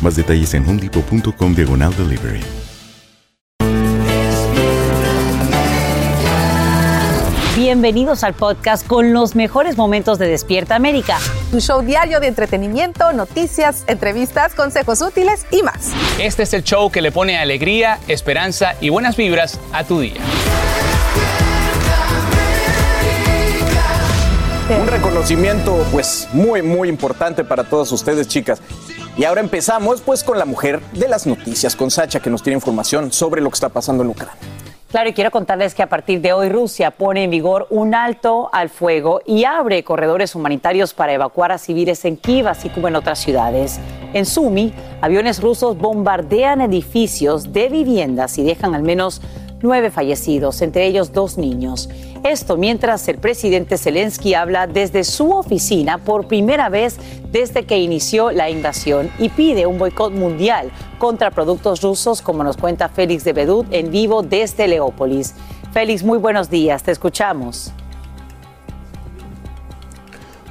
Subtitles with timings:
[0.00, 2.40] Más detalles en homedepot.com diagonal delivery.
[7.56, 11.18] Bienvenidos al podcast con los mejores momentos de Despierta América.
[11.50, 15.90] Tu show diario de entretenimiento, noticias, entrevistas, consejos útiles y más.
[16.20, 20.22] Este es el show que le pone alegría, esperanza y buenas vibras a tu día.
[24.80, 28.62] Un reconocimiento pues muy muy importante para todas ustedes chicas.
[29.18, 32.54] Y ahora empezamos pues con la mujer de las noticias, con Sacha que nos tiene
[32.54, 34.36] información sobre lo que está pasando en Ucrania.
[34.92, 38.48] Claro, y quiero contarles que a partir de hoy Rusia pone en vigor un alto
[38.52, 42.94] al fuego y abre corredores humanitarios para evacuar a civiles en Kiev, así como en
[42.94, 43.80] otras ciudades.
[44.12, 49.20] En Sumi, aviones rusos bombardean edificios de viviendas y dejan al menos
[49.62, 51.88] nueve fallecidos, entre ellos dos niños.
[52.24, 56.96] Esto mientras el presidente Zelensky habla desde su oficina por primera vez
[57.30, 62.56] desde que inició la invasión y pide un boicot mundial contra productos rusos, como nos
[62.56, 65.34] cuenta Félix de Bedut en vivo desde Leópolis.
[65.72, 67.72] Félix, muy buenos días, te escuchamos.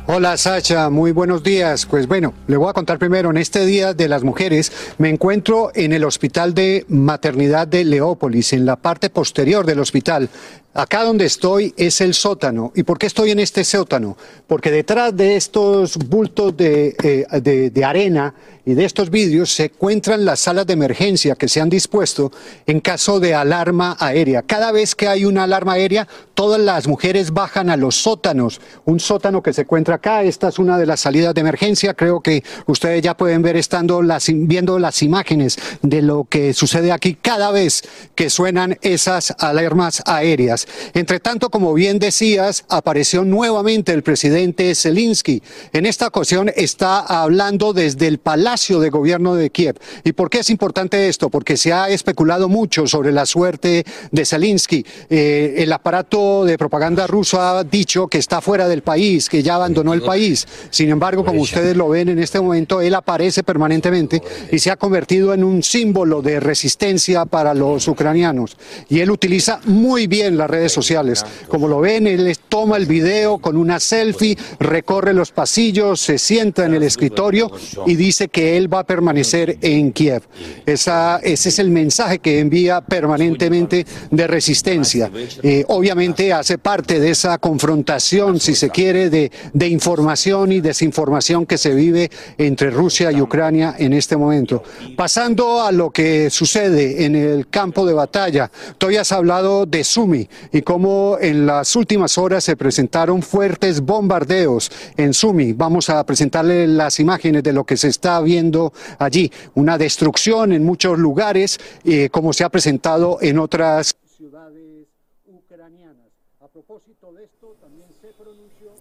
[0.09, 1.86] Hola Sacha, muy buenos días.
[1.86, 5.70] Pues bueno, le voy a contar primero, en este Día de las Mujeres me encuentro
[5.76, 10.30] en el Hospital de Maternidad de Leópolis, en la parte posterior del hospital.
[10.77, 12.71] Acá donde estoy es el sótano.
[12.76, 14.15] ¿Y por qué estoy en este sótano?
[14.45, 19.64] Porque detrás de estos bultos de, eh, de, de arena y de estos vídeos se
[19.64, 22.33] encuentran las salas de emergencia que se han dispuesto
[22.65, 24.43] en caso de alarma aérea.
[24.43, 28.59] Cada vez que hay una alarma aérea, todas las mujeres bajan a los sótanos.
[28.83, 31.94] Un sótano que se encuentra acá, esta es una de las salidas de emergencia.
[31.94, 36.92] Creo que ustedes ya pueden ver estando las, viendo las imágenes de lo que sucede
[36.92, 37.83] aquí cada vez
[38.15, 40.67] que suenan esas alarmas aéreas.
[40.94, 45.42] Entre tanto, como bien decías, apareció nuevamente el presidente Zelensky.
[45.73, 49.77] En esta ocasión está hablando desde el Palacio de Gobierno de Kiev.
[50.04, 51.30] ¿Y por qué es importante esto?
[51.30, 54.86] Porque se ha especulado mucho sobre la suerte de Zelensky.
[55.10, 59.56] Eh, el aparato de propaganda ruso ha dicho que está fuera del país, que ya
[59.56, 60.48] abandonó el país.
[60.70, 64.77] Sin embargo, como ustedes lo ven en este momento, él aparece permanentemente y se ha
[64.77, 68.58] convertido en un símbolo de resistencia para los ucranianos.
[68.89, 71.25] Y él utiliza muy bien redes sociales.
[71.47, 76.65] Como lo ven, él toma el video con una selfie, recorre los pasillos, se sienta
[76.65, 77.52] en el escritorio
[77.85, 80.23] y dice que él va a permanecer en Kiev.
[80.65, 85.11] Esa, ese es el mensaje que envía permanentemente de resistencia.
[85.43, 91.45] Eh, obviamente hace parte de esa confrontación, si se quiere, de, de información y desinformación
[91.45, 94.64] que se vive entre Rusia y Ucrania en este momento.
[94.95, 100.27] Pasando a lo que sucede en el campo de batalla, tú has hablado de Sumi
[100.52, 105.53] y cómo en las últimas horas se presentaron fuertes bombardeos en Sumi.
[105.53, 109.31] Vamos a presentarle las imágenes de lo que se está viendo allí.
[109.55, 114.87] Una destrucción en muchos lugares, eh, como se ha presentado en otras ciudades
[115.26, 116.08] ucranianas.
[116.42, 118.71] A propósito de esto, también se pronunció.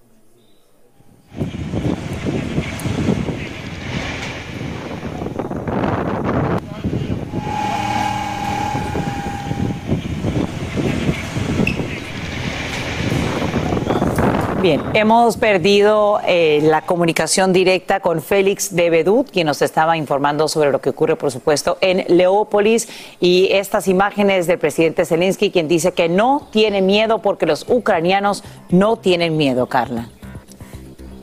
[14.67, 20.49] Bien, hemos perdido eh, la comunicación directa con Félix de Bedut, quien nos estaba informando
[20.49, 22.89] sobre lo que ocurre, por supuesto, en Leópolis
[23.21, 28.43] y estas imágenes del presidente Zelensky, quien dice que no tiene miedo porque los ucranianos
[28.69, 30.09] no tienen miedo, Carla.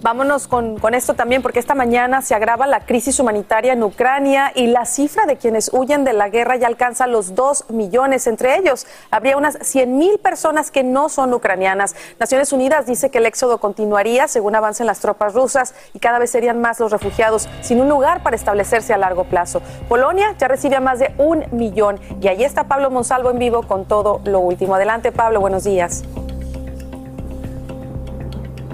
[0.04, 4.52] Vámonos con, con, esto también, porque esta mañana se agrava la crisis humanitaria en Ucrania
[4.54, 8.28] y la cifra de quienes huyen de la guerra ya alcanza los 2 millones.
[8.28, 11.96] Entre ellos, habría unas 100 mil personas que no son ucranianas.
[12.20, 16.32] Naciones Unidas dice que el éxodo continuaría según avancen las tropas rusas y cada vez
[16.32, 19.62] serían más los refugiados sin un lugar para establecerse a largo plazo.
[19.88, 23.64] Polonia ya recibe a más de un millón y ahí está Pablo Monsalvo en vivo
[23.66, 24.76] con todo lo último.
[24.76, 26.04] Adelante, Pablo, buenos días.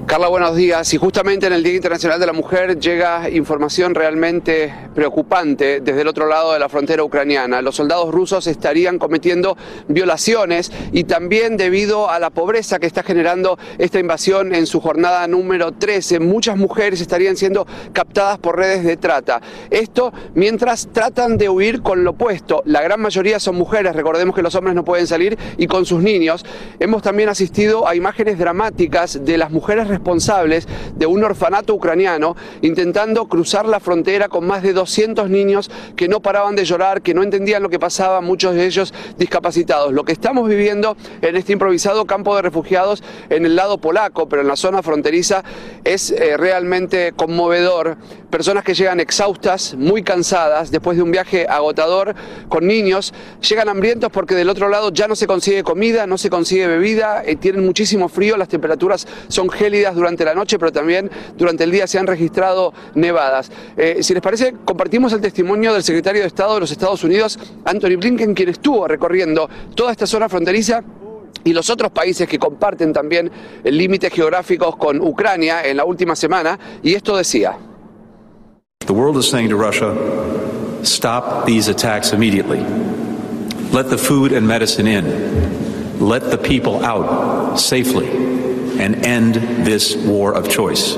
[0.09, 0.91] Carla, buenos días.
[0.95, 6.07] Y justamente en el Día Internacional de la Mujer llega información realmente preocupante desde el
[6.07, 7.61] otro lado de la frontera ucraniana.
[7.61, 9.55] Los soldados rusos estarían cometiendo
[9.87, 15.27] violaciones y también debido a la pobreza que está generando esta invasión en su jornada
[15.27, 19.43] número 13, muchas mujeres estarían siendo captadas por redes de trata.
[19.69, 22.63] Esto mientras tratan de huir con lo opuesto.
[22.65, 26.01] La gran mayoría son mujeres, recordemos que los hombres no pueden salir y con sus
[26.01, 26.43] niños.
[26.79, 29.98] Hemos también asistido a imágenes dramáticas de las mujeres responsables
[30.95, 36.19] de un orfanato ucraniano intentando cruzar la frontera con más de 200 niños que no
[36.19, 39.93] paraban de llorar, que no entendían lo que pasaba, muchos de ellos discapacitados.
[39.93, 44.41] Lo que estamos viviendo en este improvisado campo de refugiados en el lado polaco, pero
[44.41, 45.43] en la zona fronteriza,
[45.83, 47.97] es eh, realmente conmovedor.
[48.29, 52.15] Personas que llegan exhaustas, muy cansadas, después de un viaje agotador
[52.47, 53.13] con niños,
[53.47, 57.23] llegan hambrientos porque del otro lado ya no se consigue comida, no se consigue bebida,
[57.25, 61.71] eh, tienen muchísimo frío, las temperaturas son gélidas durante la noche, pero también durante el
[61.71, 63.51] día se han registrado nevadas.
[63.77, 67.39] Eh, si les parece, compartimos el testimonio del secretario de Estado de los Estados Unidos,
[67.65, 70.83] Anthony Blinken, quien estuvo recorriendo toda esta zona fronteriza
[71.43, 73.31] y los otros países que comparten también
[73.63, 77.57] límites geográficos con Ucrania en la última semana, y esto decía.
[78.85, 79.93] The world is saying to Russia,
[80.83, 82.59] stop these attacks immediately.
[83.71, 85.05] Let the food and medicine in.
[85.99, 88.28] Let the people out safely
[88.79, 89.35] and end
[89.65, 90.97] this war of choice.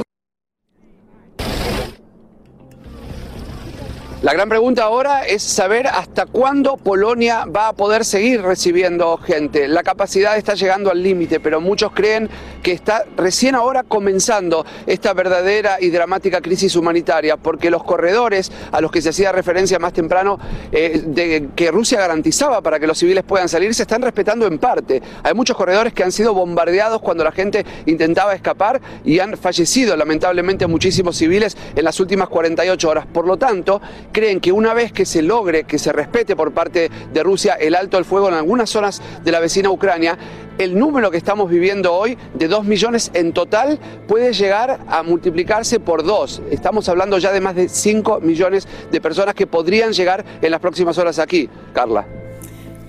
[4.21, 9.67] La gran pregunta ahora es saber hasta cuándo Polonia va a poder seguir recibiendo gente.
[9.67, 12.29] La capacidad está llegando al límite, pero muchos creen
[12.61, 18.79] que está recién ahora comenzando esta verdadera y dramática crisis humanitaria, porque los corredores a
[18.79, 20.37] los que se hacía referencia más temprano,
[20.71, 24.59] eh, de que Rusia garantizaba para que los civiles puedan salir, se están respetando en
[24.59, 25.01] parte.
[25.23, 29.97] Hay muchos corredores que han sido bombardeados cuando la gente intentaba escapar y han fallecido
[29.97, 33.07] lamentablemente muchísimos civiles en las últimas 48 horas.
[33.11, 33.81] Por lo tanto,
[34.11, 37.75] creen que una vez que se logre, que se respete por parte de Rusia el
[37.75, 40.17] alto al fuego en algunas zonas de la vecina Ucrania,
[40.57, 45.79] el número que estamos viviendo hoy de 2 millones en total puede llegar a multiplicarse
[45.79, 46.41] por dos.
[46.51, 50.59] Estamos hablando ya de más de 5 millones de personas que podrían llegar en las
[50.59, 51.49] próximas horas aquí.
[51.73, 52.05] Carla.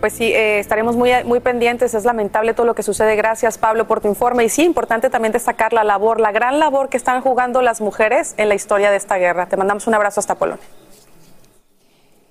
[0.00, 1.94] Pues sí, eh, estaremos muy pendientes.
[1.94, 3.14] Es lamentable todo lo que sucede.
[3.14, 4.44] Gracias, Pablo, por tu informe.
[4.44, 8.34] Y sí, importante también destacar la labor, la gran labor que están jugando las mujeres
[8.36, 9.46] en la historia de esta guerra.
[9.46, 10.66] Te mandamos un abrazo hasta Polonia.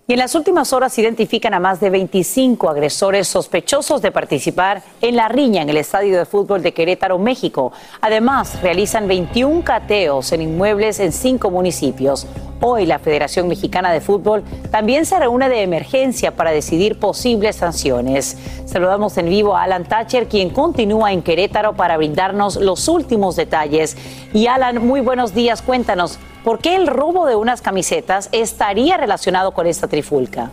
[0.07, 5.15] Y en las últimas horas identifican a más de 25 agresores sospechosos de participar en
[5.15, 7.71] la riña en el estadio de fútbol de Querétaro, México.
[8.01, 12.27] Además, realizan 21 cateos en inmuebles en cinco municipios.
[12.63, 18.37] Hoy la Federación Mexicana de Fútbol también se reúne de emergencia para decidir posibles sanciones.
[18.65, 23.97] Saludamos en vivo a Alan Thatcher, quien continúa en Querétaro para brindarnos los últimos detalles.
[24.33, 25.61] Y Alan, muy buenos días.
[25.61, 30.51] Cuéntanos, ¿por qué el robo de unas camisetas estaría relacionado con esta trifulca?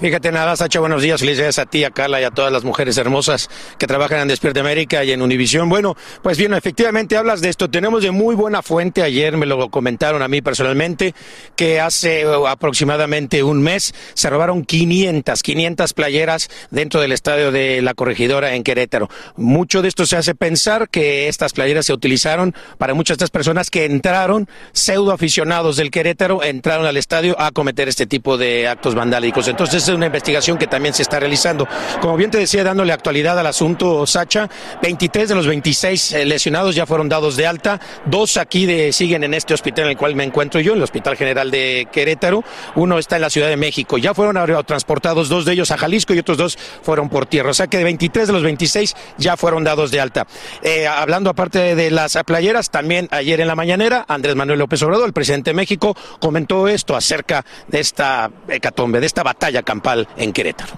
[0.00, 1.20] Fíjate nada, Sacha, buenos días.
[1.20, 4.60] Felicidades a ti, a Carla y a todas las mujeres hermosas que trabajan en Despierta
[4.60, 5.68] América y en Univisión.
[5.68, 7.68] Bueno, pues bien, efectivamente hablas de esto.
[7.68, 11.14] Tenemos de muy buena fuente, ayer me lo comentaron a mí personalmente,
[11.54, 17.82] que hace uh, aproximadamente un mes se robaron 500, 500 playeras dentro del estadio de
[17.82, 19.10] la corregidora en Querétaro.
[19.36, 23.30] Mucho de esto se hace pensar que estas playeras se utilizaron para muchas de estas
[23.30, 28.66] personas que entraron, pseudo aficionados del Querétaro, entraron al estadio a cometer este tipo de
[28.66, 29.46] actos vandálicos.
[29.46, 31.66] Entonces, una investigación que también se está realizando.
[32.00, 34.48] Como bien te decía, dándole actualidad al asunto, Sacha,
[34.82, 39.24] 23 de los 26 eh, lesionados ya fueron dados de alta, dos aquí de, siguen
[39.24, 42.44] en este hospital en el cual me encuentro yo, el Hospital General de Querétaro,
[42.74, 46.14] uno está en la Ciudad de México, ya fueron transportados dos de ellos a Jalisco
[46.14, 49.36] y otros dos fueron por tierra, o sea que de 23 de los 26 ya
[49.36, 50.26] fueron dados de alta.
[50.62, 55.06] Eh, hablando aparte de las playeras, también ayer en la mañanera, Andrés Manuel López Obrador,
[55.06, 59.79] el presidente de México, comentó esto acerca de esta hecatombe, de esta batalla campal
[60.16, 60.72] en Querétaro.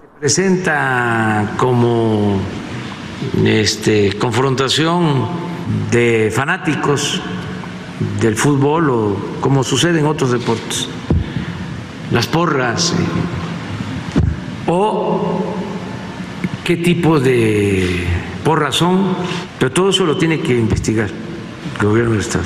[0.00, 2.40] Se presenta como
[3.44, 5.28] este, confrontación
[5.90, 7.20] de fanáticos
[8.20, 10.88] del fútbol o como sucede en otros deportes,
[12.10, 12.96] las porras, eh,
[14.68, 15.44] o
[16.64, 18.04] qué tipo de
[18.44, 19.16] porras son
[19.58, 21.08] Pero todo eso lo tiene que investigar
[21.80, 22.44] el gobierno del Estado.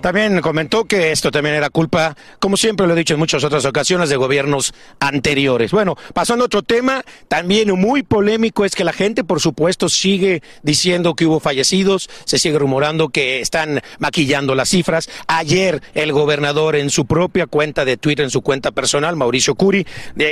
[0.00, 3.64] También comentó que esto también era culpa, como siempre lo he dicho en muchas otras
[3.64, 5.72] ocasiones, de gobiernos anteriores.
[5.72, 10.42] Bueno, pasando a otro tema, también muy polémico es que la gente, por supuesto, sigue
[10.62, 15.10] diciendo que hubo fallecidos, se sigue rumorando que están maquillando las cifras.
[15.26, 19.86] Ayer el gobernador en su propia cuenta de Twitter, en su cuenta personal, Mauricio Curi,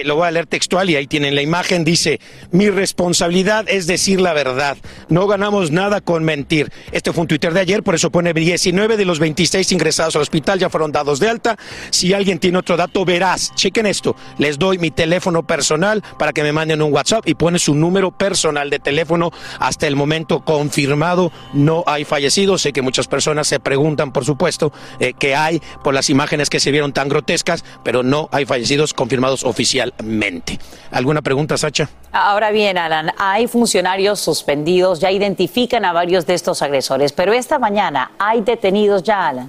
[0.04, 2.20] lo voy a leer textual y ahí tienen la imagen, dice,
[2.52, 4.76] mi responsabilidad es decir la verdad,
[5.08, 6.70] no ganamos nada con mentir.
[6.92, 10.22] Este fue un Twitter de ayer, por eso pone 19 de los 26 ingresados al
[10.22, 11.56] hospital ya fueron dados de alta.
[11.90, 13.52] Si alguien tiene otro dato, verás.
[13.54, 14.14] Chequen esto.
[14.38, 18.10] Les doy mi teléfono personal para que me manden un WhatsApp y pone su número
[18.10, 19.30] personal de teléfono.
[19.58, 22.62] Hasta el momento confirmado, no hay fallecidos.
[22.62, 26.60] Sé que muchas personas se preguntan, por supuesto, eh, qué hay por las imágenes que
[26.60, 30.58] se vieron tan grotescas, pero no hay fallecidos confirmados oficialmente.
[30.90, 31.88] ¿Alguna pregunta, Sacha?
[32.12, 37.58] Ahora bien, Alan, hay funcionarios suspendidos, ya identifican a varios de estos agresores, pero esta
[37.58, 39.45] mañana hay detenidos ya, Alan.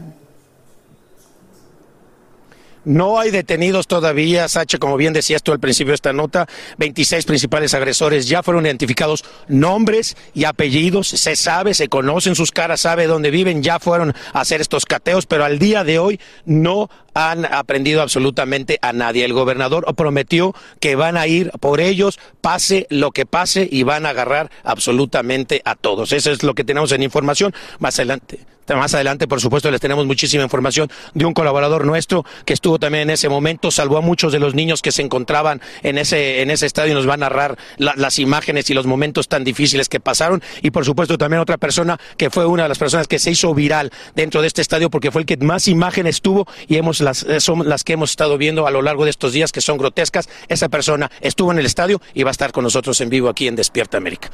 [2.88, 7.26] No hay detenidos todavía, Sacha, como bien decías tú al principio de esta nota, 26
[7.26, 13.06] principales agresores ya fueron identificados, nombres y apellidos, se sabe, se conocen sus caras, sabe
[13.06, 17.46] dónde viven, ya fueron a hacer estos cateos, pero al día de hoy no han
[17.46, 19.26] aprendido absolutamente a nadie.
[19.26, 24.06] El gobernador prometió que van a ir por ellos, pase lo que pase, y van
[24.06, 26.12] a agarrar absolutamente a todos.
[26.12, 27.56] Eso es lo que tenemos en información.
[27.80, 28.46] Más adelante
[28.76, 33.04] más adelante, por supuesto, les tenemos muchísima información de un colaborador nuestro que estuvo también
[33.04, 36.52] en ese momento, salvó a muchos de los niños que se encontraban en ese, en
[36.52, 40.00] ese estadio y nos va a narrar las imágenes y los momentos tan difíciles que
[40.00, 40.42] pasaron.
[40.62, 43.54] Y por supuesto, también otra persona que fue una de las personas que se hizo
[43.54, 47.40] viral dentro de este estadio porque fue el que más imágenes tuvo y hemos eh,
[47.40, 50.30] son las que hemos estado viendo a lo largo de estos días que son grotescas.
[50.48, 53.48] Esa persona estuvo en el estadio y va a estar con nosotros en vivo aquí
[53.48, 54.30] en Despierta América.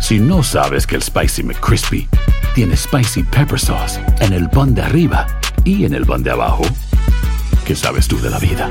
[0.00, 2.08] Si no sabes que el Spicy McCrispy
[2.54, 5.26] tiene Spicy Pepper Sauce en el pan de arriba
[5.64, 6.62] y en el pan de abajo,
[7.66, 8.70] ¿qué sabes tú de la vida?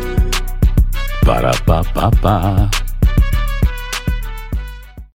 [1.25, 2.84] Para, pa, pa, pa.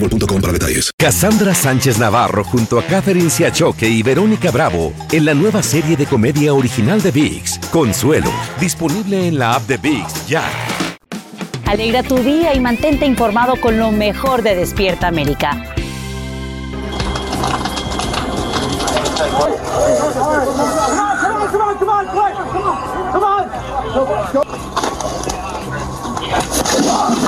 [0.00, 0.90] boostmobile.com para detalles.
[0.96, 6.06] Cassandra Sánchez Navarro junto a Catherine Siachoque y Verónica Bravo en la nueva serie de
[6.06, 10.44] comedia original de VIX, Consuelo, disponible en la app de VIX ya.
[11.66, 15.74] Alegra tu día y mantente informado con lo mejor de Despierta América.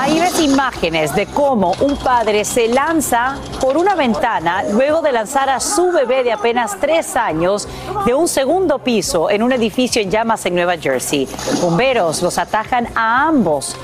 [0.01, 5.51] Ahí ves imágenes de cómo un padre se lanza por una ventana luego de lanzar
[5.51, 7.69] a su bebé de apenas tres años
[8.07, 11.29] de un segundo piso en un edificio en llamas en Nueva Jersey.
[11.61, 13.77] Bomberos los atajan a ambos.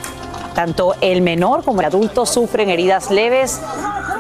[0.55, 3.61] Tanto el menor como el adulto sufren heridas leves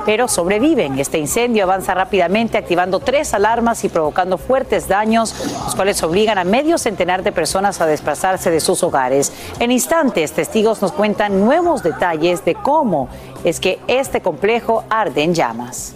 [0.04, 0.98] pero sobreviven.
[0.98, 5.34] Este incendio avanza rápidamente, activando tres alarmas y provocando fuertes daños,
[5.64, 9.32] los cuales obligan a medio centenar de personas a desplazarse de sus hogares.
[9.58, 13.08] En instantes, testigos nos cuentan nuevos detalles de cómo
[13.44, 15.94] es que este complejo arde en llamas.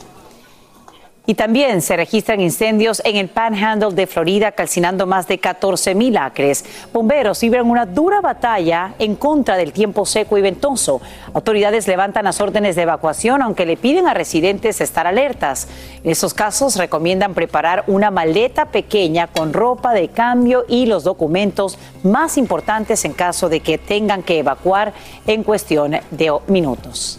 [1.31, 6.17] Y también se registran incendios en el Panhandle de Florida, calcinando más de 14 mil
[6.17, 6.65] acres.
[6.91, 11.03] Bomberos libran una dura batalla en contra del tiempo seco y ventoso.
[11.35, 15.69] Autoridades levantan las órdenes de evacuación, aunque le piden a residentes estar alertas.
[16.03, 21.79] En esos casos recomiendan preparar una maleta pequeña con ropa de cambio y los documentos
[22.05, 24.95] más importantes en caso de que tengan que evacuar
[25.27, 27.19] en cuestión de minutos.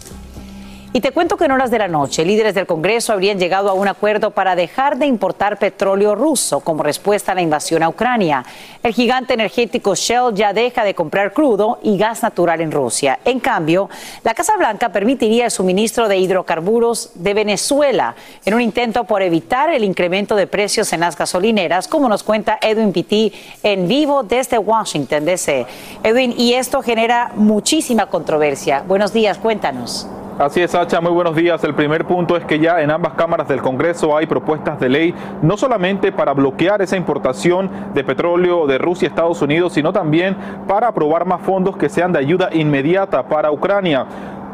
[0.92, 3.74] Y te cuento que en horas de la noche, líderes del Congreso habrían llegado a
[3.74, 8.44] un acuerdo para dejar de importar petróleo ruso como respuesta a la invasión a Ucrania.
[8.82, 13.20] El gigante energético Shell ya deja de comprar crudo y gas natural en Rusia.
[13.24, 13.88] En cambio,
[14.24, 19.72] la Casa Blanca permitiría el suministro de hidrocarburos de Venezuela en un intento por evitar
[19.72, 23.32] el incremento de precios en las gasolineras, como nos cuenta Edwin Pitti
[23.62, 25.66] en vivo desde Washington, D.C.
[26.02, 28.82] Edwin, y esto genera muchísima controversia.
[28.84, 30.08] Buenos días, cuéntanos.
[30.40, 31.62] Así es, Sacha, muy buenos días.
[31.64, 35.14] El primer punto es que ya en ambas cámaras del Congreso hay propuestas de ley,
[35.42, 40.34] no solamente para bloquear esa importación de petróleo de Rusia a Estados Unidos, sino también
[40.66, 44.06] para aprobar más fondos que sean de ayuda inmediata para Ucrania.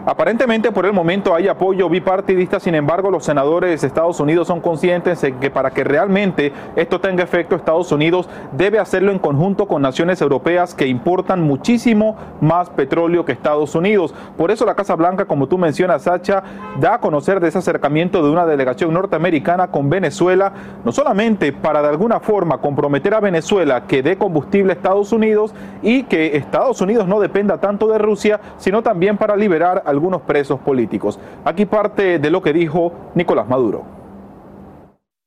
[0.08, 4.60] Aparentemente por el momento hay apoyo bipartidista, sin embargo los senadores de Estados Unidos son
[4.60, 9.66] conscientes de que para que realmente esto tenga efecto, Estados Unidos debe hacerlo en conjunto
[9.66, 14.14] con naciones europeas que importan muchísimo más petróleo que Estados Unidos.
[14.36, 16.44] Por eso la Casa Blanca, como tú mencionas, Sacha,
[16.78, 20.52] da a conocer de ese acercamiento de una delegación norteamericana con Venezuela,
[20.84, 25.52] no solamente para de alguna forma comprometer a Venezuela que dé combustible a Estados Unidos
[25.82, 30.60] y que Estados Unidos no dependa tanto de Rusia, sino también para liberar algunos presos
[30.60, 31.18] políticos.
[31.44, 33.84] Aquí parte de lo que dijo Nicolás Maduro.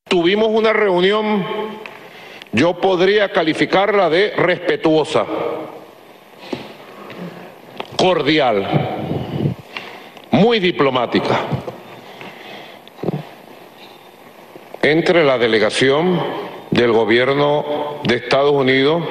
[0.07, 1.43] Tuvimos una reunión,
[2.51, 5.25] yo podría calificarla de respetuosa,
[7.97, 8.67] cordial,
[10.31, 11.41] muy diplomática,
[14.81, 16.19] entre la delegación
[16.71, 19.03] del gobierno de Estados Unidos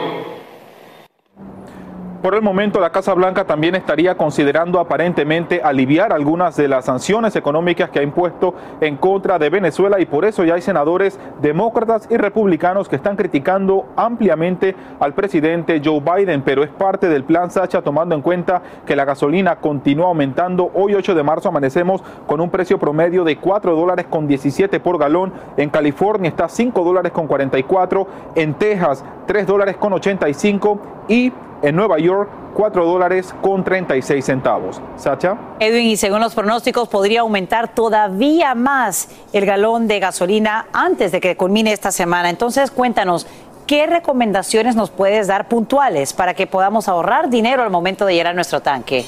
[2.23, 7.37] por el momento, la Casa Blanca también estaría considerando aparentemente aliviar algunas de las sanciones
[7.37, 12.09] económicas que ha impuesto en contra de Venezuela y por eso ya hay senadores demócratas
[12.11, 17.51] y republicanos que están criticando ampliamente al presidente Joe Biden, pero es parte del plan
[17.51, 20.71] Sacha tomando en cuenta que la gasolina continúa aumentando.
[20.75, 24.99] Hoy 8 de marzo amanecemos con un precio promedio de 4 dólares con 17 por
[24.99, 25.33] galón.
[25.57, 28.07] En California está 5 dólares con 44.
[28.35, 34.81] En Texas 3 dólares con 85 y en Nueva York 4 dólares con 36 centavos.
[34.97, 35.37] Sacha.
[35.61, 41.21] Edwin, y según los pronósticos, podría aumentar todavía más el galón de gasolina antes de
[41.21, 42.31] que culmine esta semana.
[42.31, 43.27] Entonces, cuéntanos,
[43.67, 48.35] ¿qué recomendaciones nos puedes dar puntuales para que podamos ahorrar dinero al momento de llenar
[48.35, 49.05] nuestro tanque?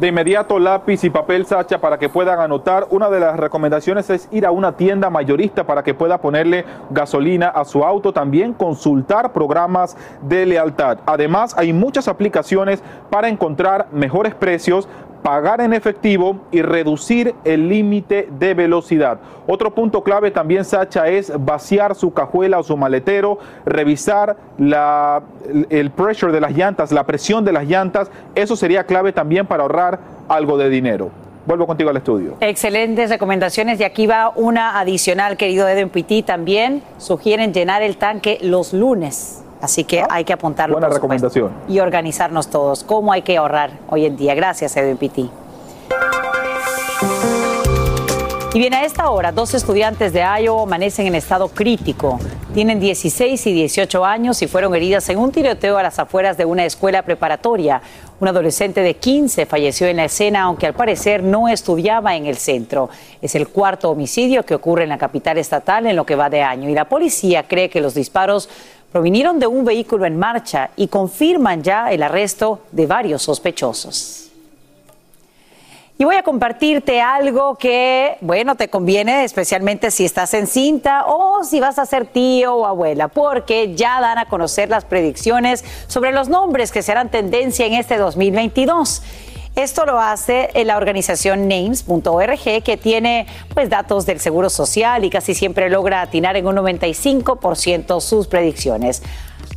[0.00, 2.88] De inmediato lápiz y papel Sacha para que puedan anotar.
[2.90, 7.48] Una de las recomendaciones es ir a una tienda mayorista para que pueda ponerle gasolina
[7.48, 8.12] a su auto.
[8.12, 10.98] También consultar programas de lealtad.
[11.06, 14.88] Además hay muchas aplicaciones para encontrar mejores precios
[15.24, 19.18] pagar en efectivo y reducir el límite de velocidad.
[19.46, 25.22] Otro punto clave también, Sacha, es vaciar su cajuela o su maletero, revisar la,
[25.70, 28.10] el pressure de las llantas, la presión de las llantas.
[28.34, 31.10] Eso sería clave también para ahorrar algo de dinero.
[31.46, 32.36] Vuelvo contigo al estudio.
[32.40, 33.80] Excelentes recomendaciones.
[33.80, 36.22] Y aquí va una adicional, querido Edwin Pitti.
[36.22, 39.43] También sugieren llenar el tanque los lunes.
[39.64, 40.74] Así que hay que apuntarlo.
[40.74, 41.50] Buena recomendación.
[41.68, 42.84] y organizarnos todos.
[42.84, 44.34] ¿Cómo hay que ahorrar hoy en día?
[44.34, 45.30] Gracias, Edwin Pitti.
[48.52, 52.20] Y bien, a esta hora, dos estudiantes de Iowa amanecen en estado crítico.
[52.52, 56.44] Tienen 16 y 18 años y fueron heridas en un tiroteo a las afueras de
[56.44, 57.82] una escuela preparatoria.
[58.20, 62.36] Un adolescente de 15 falleció en la escena, aunque al parecer no estudiaba en el
[62.36, 62.90] centro.
[63.20, 66.42] Es el cuarto homicidio que ocurre en la capital estatal en lo que va de
[66.42, 66.68] año.
[66.70, 68.48] Y la policía cree que los disparos
[68.94, 74.30] provinieron de un vehículo en marcha y confirman ya el arresto de varios sospechosos.
[75.98, 81.42] Y voy a compartirte algo que, bueno, te conviene especialmente si estás en cinta o
[81.42, 86.12] si vas a ser tío o abuela, porque ya dan a conocer las predicciones sobre
[86.12, 89.02] los nombres que serán tendencia en este 2022.
[89.56, 95.34] Esto lo hace la organización names.org que tiene pues datos del Seguro Social y casi
[95.34, 99.02] siempre logra atinar en un 95% sus predicciones.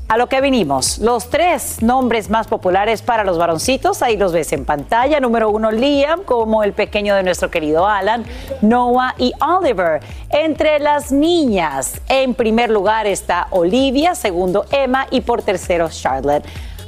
[0.08, 4.54] A lo que vinimos, los tres nombres más populares para los varoncitos, ahí los ves
[4.54, 5.20] en pantalla.
[5.20, 8.24] Número uno, Liam, como el pequeño de nuestro querido Alan,
[8.62, 10.00] Noah y Oliver.
[10.30, 16.46] Entre las niñas, en primer lugar está Olivia, segundo Emma y por tercero Charlotte.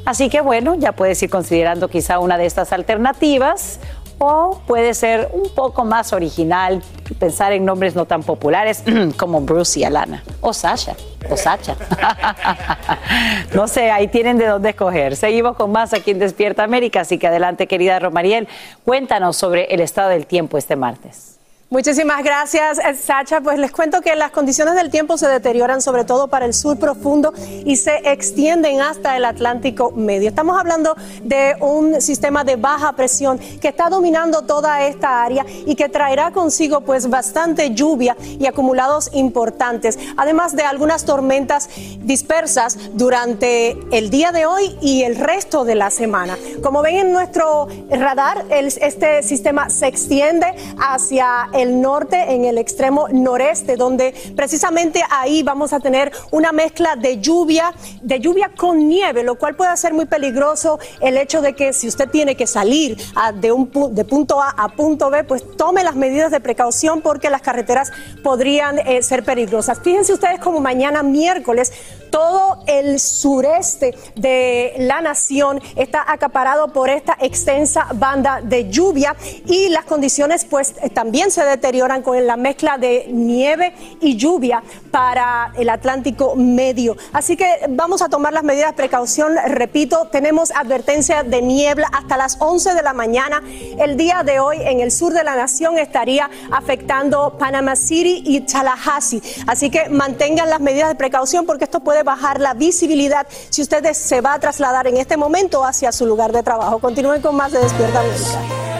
[0.10, 3.80] Así que bueno, ya puedes ir considerando quizá una de estas alternativas
[4.17, 6.82] o puede ser un poco más original
[7.19, 8.84] pensar en nombres no tan populares
[9.17, 10.95] como Bruce y Alana o Sasha
[11.30, 11.76] o Sacha.
[13.54, 15.15] no sé, ahí tienen de dónde escoger.
[15.15, 18.48] Seguimos con más aquí en Despierta América, así que adelante querida Romariel,
[18.84, 21.38] cuéntanos sobre el estado del tiempo este martes.
[21.71, 23.41] Muchísimas gracias, Sacha.
[23.41, 26.79] Pues les cuento que las condiciones del tiempo se deterioran sobre todo para el sur
[26.79, 27.32] profundo
[27.63, 30.29] y se extienden hasta el Atlántico medio.
[30.29, 35.75] Estamos hablando de un sistema de baja presión que está dominando toda esta área y
[35.75, 43.77] que traerá consigo pues bastante lluvia y acumulados importantes, además de algunas tormentas dispersas durante
[43.95, 46.36] el día de hoy y el resto de la semana.
[46.63, 50.47] Como ven en nuestro radar, este sistema se extiende
[50.79, 56.95] hacia el norte, en el extremo noreste, donde precisamente ahí vamos a tener una mezcla
[56.95, 61.54] de lluvia, de lluvia con nieve, lo cual puede ser muy peligroso el hecho de
[61.54, 62.98] que si usted tiene que salir
[63.36, 67.30] de, un, de punto A a punto B, pues tome las medidas de precaución porque
[67.30, 67.91] las carreteras
[68.24, 69.80] podrían eh, ser peligrosas.
[69.82, 71.72] Fíjense ustedes como mañana miércoles
[72.10, 79.69] todo el sureste de la nación está acaparado por esta extensa banda de lluvia y
[79.69, 85.69] las condiciones pues también se deterioran con la mezcla de nieve y lluvia para el
[85.69, 86.98] Atlántico Medio.
[87.13, 89.36] Así que vamos a tomar las medidas de precaución.
[89.48, 93.41] Repito, tenemos advertencia de niebla hasta las 11 de la mañana.
[93.78, 98.41] El día de hoy en el sur de la nación estaría afectando Panama City y
[98.41, 99.22] Tallahassee.
[99.48, 103.93] Así que mantengan las medidas de precaución porque esto puede bajar la visibilidad si usted
[103.93, 106.79] se va a trasladar en este momento hacia su lugar de trabajo.
[106.79, 108.79] Continúen con más de Despierta América.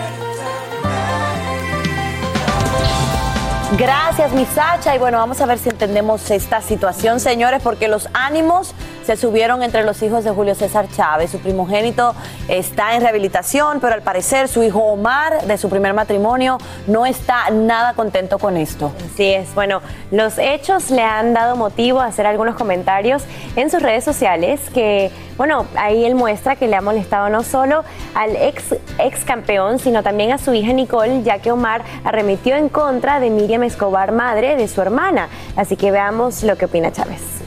[3.78, 4.96] Gracias, mi Sacha.
[4.96, 8.74] Y bueno, vamos a ver si entendemos esta situación, señores, porque los ánimos
[9.06, 11.30] se subieron entre los hijos de Julio César Chávez.
[11.30, 12.16] Su primogénito
[12.48, 17.50] está en rehabilitación, pero al parecer su hijo Omar, de su primer matrimonio, no está
[17.52, 18.92] nada contento con esto.
[19.14, 19.54] Así es.
[19.54, 23.24] Bueno, los hechos le han dado motivo a hacer algunos comentarios
[23.56, 27.84] en sus redes sociales que, bueno, ahí él muestra que le ha molestado no solo
[28.16, 32.70] al ex, ex campeón, sino también a su hija Nicole, ya que Omar arremetió en
[32.70, 35.30] contra de Miriam Escobar, madre de su hermana.
[35.56, 37.40] Así que veamos lo que opina Chávez.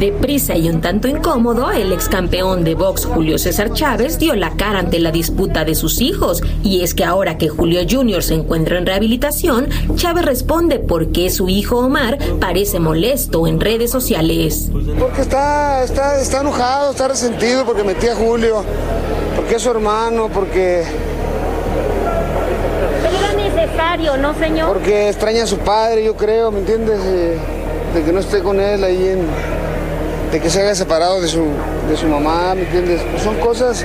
[0.00, 4.56] Deprisa y un tanto incómodo, el ex campeón de box Julio César Chávez dio la
[4.56, 6.42] cara ante la disputa de sus hijos.
[6.62, 8.22] Y es que ahora que Julio Jr.
[8.22, 13.90] se encuentra en rehabilitación, Chávez responde por qué su hijo Omar parece molesto en redes
[13.90, 14.70] sociales.
[14.98, 18.64] Porque está, está, está enojado, está resentido porque metí a Julio,
[19.36, 20.82] porque es su hermano, porque
[24.00, 24.68] ¿no, señor?
[24.68, 27.00] Porque extraña a su padre, yo creo, ¿me entiendes?
[27.04, 27.38] Eh,
[27.94, 29.26] de que no esté con él ahí en...
[30.32, 31.44] De que se haya separado de su,
[31.90, 33.00] de su mamá, ¿me entiendes?
[33.10, 33.84] Pues son cosas,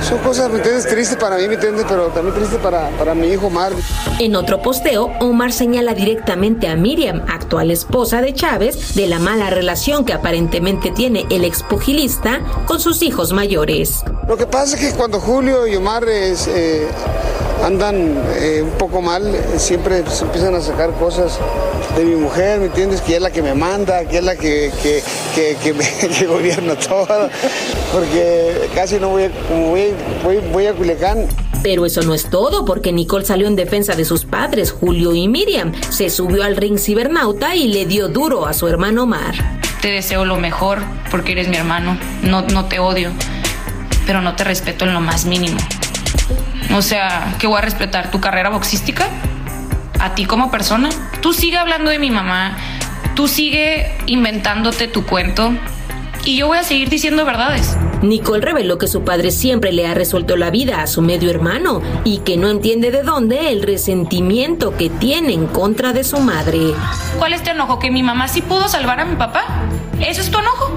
[0.00, 0.86] son cosas, ¿me entiendes?
[0.88, 1.84] Tristes para mí, ¿me entiendes?
[1.88, 3.72] Pero también triste para, para mi hijo Omar.
[4.18, 9.50] En otro posteo, Omar señala directamente a Miriam, actual esposa de Chávez, de la mala
[9.50, 14.02] relación que aparentemente tiene el expugilista con sus hijos mayores.
[14.26, 16.86] Lo que pasa es que cuando Julio y Omar es, eh,
[17.64, 21.38] andan eh, un poco mal, siempre se empiezan a sacar cosas
[21.96, 23.00] de mi mujer, ¿me entiendes?
[23.02, 25.02] Que es la que me manda, que es la que, que,
[25.34, 25.84] que, que me-
[26.18, 27.28] que gobierna todo,
[27.92, 31.26] porque casi no voy, a- como voy, voy, voy a Culiacán.
[31.62, 35.28] Pero eso no es todo, porque Nicole salió en defensa de sus padres, Julio y
[35.28, 35.72] Miriam.
[35.90, 39.34] Se subió al ring cibernauta y le dio duro a su hermano Omar.
[39.80, 41.96] Te deseo lo mejor porque eres mi hermano.
[42.22, 43.12] No, no te odio,
[44.06, 45.58] pero no te respeto en lo más mínimo.
[46.74, 49.06] O sea, que voy a respetar tu carrera boxística,
[50.00, 50.88] a ti como persona.
[51.20, 52.56] Tú sigue hablando de mi mamá,
[53.14, 55.52] tú sigue inventándote tu cuento
[56.24, 57.76] y yo voy a seguir diciendo verdades.
[58.02, 61.82] Nicole reveló que su padre siempre le ha resuelto la vida a su medio hermano
[62.04, 66.74] y que no entiende de dónde el resentimiento que tiene en contra de su madre.
[67.18, 67.78] ¿Cuál es tu enojo?
[67.78, 69.44] ¿Que mi mamá sí pudo salvar a mi papá?
[70.00, 70.72] ¿Eso es tu enojo?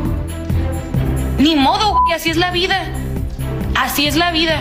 [1.40, 2.92] Ni modo, güey, así es la vida.
[3.76, 4.60] Así es la vida.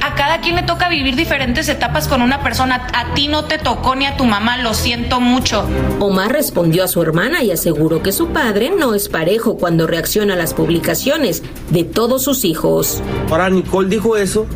[0.00, 2.86] A cada quien le toca vivir diferentes etapas con una persona.
[2.94, 5.66] A ti no te tocó ni a tu mamá, lo siento mucho.
[5.98, 10.34] Omar respondió a su hermana y aseguró que su padre no es parejo cuando reacciona
[10.34, 13.02] a las publicaciones de todos sus hijos.
[13.30, 14.46] Ahora Nicole dijo eso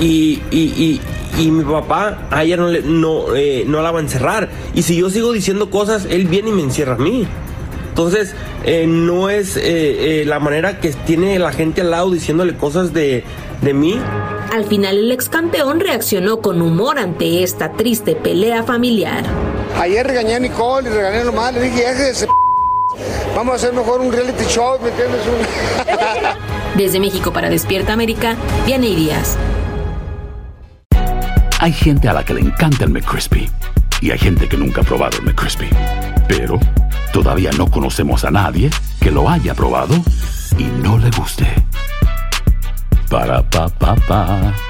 [0.00, 1.00] y, y, y,
[1.38, 4.48] y mi papá a ella no, le, no, eh, no la va a encerrar.
[4.74, 7.26] Y si yo sigo diciendo cosas, él viene y me encierra a mí.
[7.90, 12.54] Entonces, eh, no es eh, eh, la manera que tiene la gente al lado diciéndole
[12.54, 13.24] cosas de,
[13.62, 14.00] de mí.
[14.52, 19.24] Al final el ex campeón reaccionó con humor ante esta triste pelea familiar.
[19.78, 22.26] Ayer regañé a Nicole y regañé a Omar, le dije, "Ya que se
[23.36, 25.20] vamos a hacer mejor un reality show, ¿me entiendes?
[25.26, 28.34] Un- Desde México para Despierta América,
[28.66, 29.36] Dianey Díaz.
[31.60, 33.48] Hay gente a la que le encanta el McCrispy
[34.00, 35.68] y hay gente que nunca ha probado el McCrispy.
[36.26, 36.58] Pero
[37.12, 38.70] todavía no conocemos a nadie
[39.00, 39.94] que lo haya probado
[40.56, 41.46] y no le guste.
[43.10, 44.69] Para pa pa pa.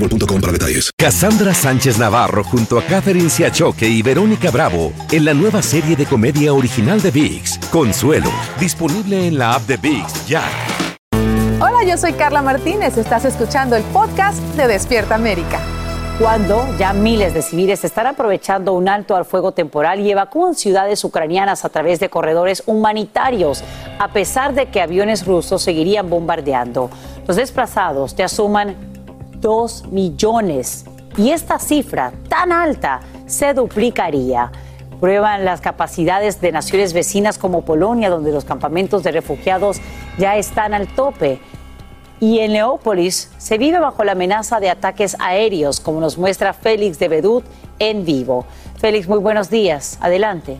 [0.01, 0.91] boostmobile.com para detalles.
[0.97, 6.05] Cassandra Sánchez Navarro junto a Catherine Siachoque y Verónica Bravo en la nueva serie de
[6.05, 10.43] comedia original de VIX, Consuelo, disponible en la app de VIX ya.
[11.59, 12.97] Hola, yo soy Carla Martínez.
[12.97, 15.59] Estás escuchando el podcast de Despierta América.
[16.19, 21.03] cuando ya miles de civiles están aprovechando un alto al fuego temporal y evacúan ciudades
[21.03, 23.63] ucranianas a través de corredores humanitarios,
[23.97, 26.91] a pesar de que aviones rusos seguirían bombardeando.
[27.27, 28.90] Los desplazados ya suman
[29.41, 30.85] 2 millones
[31.17, 34.51] y esta cifra tan alta se duplicaría.
[34.99, 39.81] Prueban las capacidades de naciones vecinas como Polonia, donde los campamentos de refugiados
[40.17, 41.39] ya están al tope.
[42.19, 46.99] Y en Leópolis se vive bajo la amenaza de ataques aéreos, como nos muestra Félix
[46.99, 47.43] de Bedut
[47.79, 48.45] en vivo.
[48.77, 49.97] Félix, muy buenos días.
[50.01, 50.59] Adelante.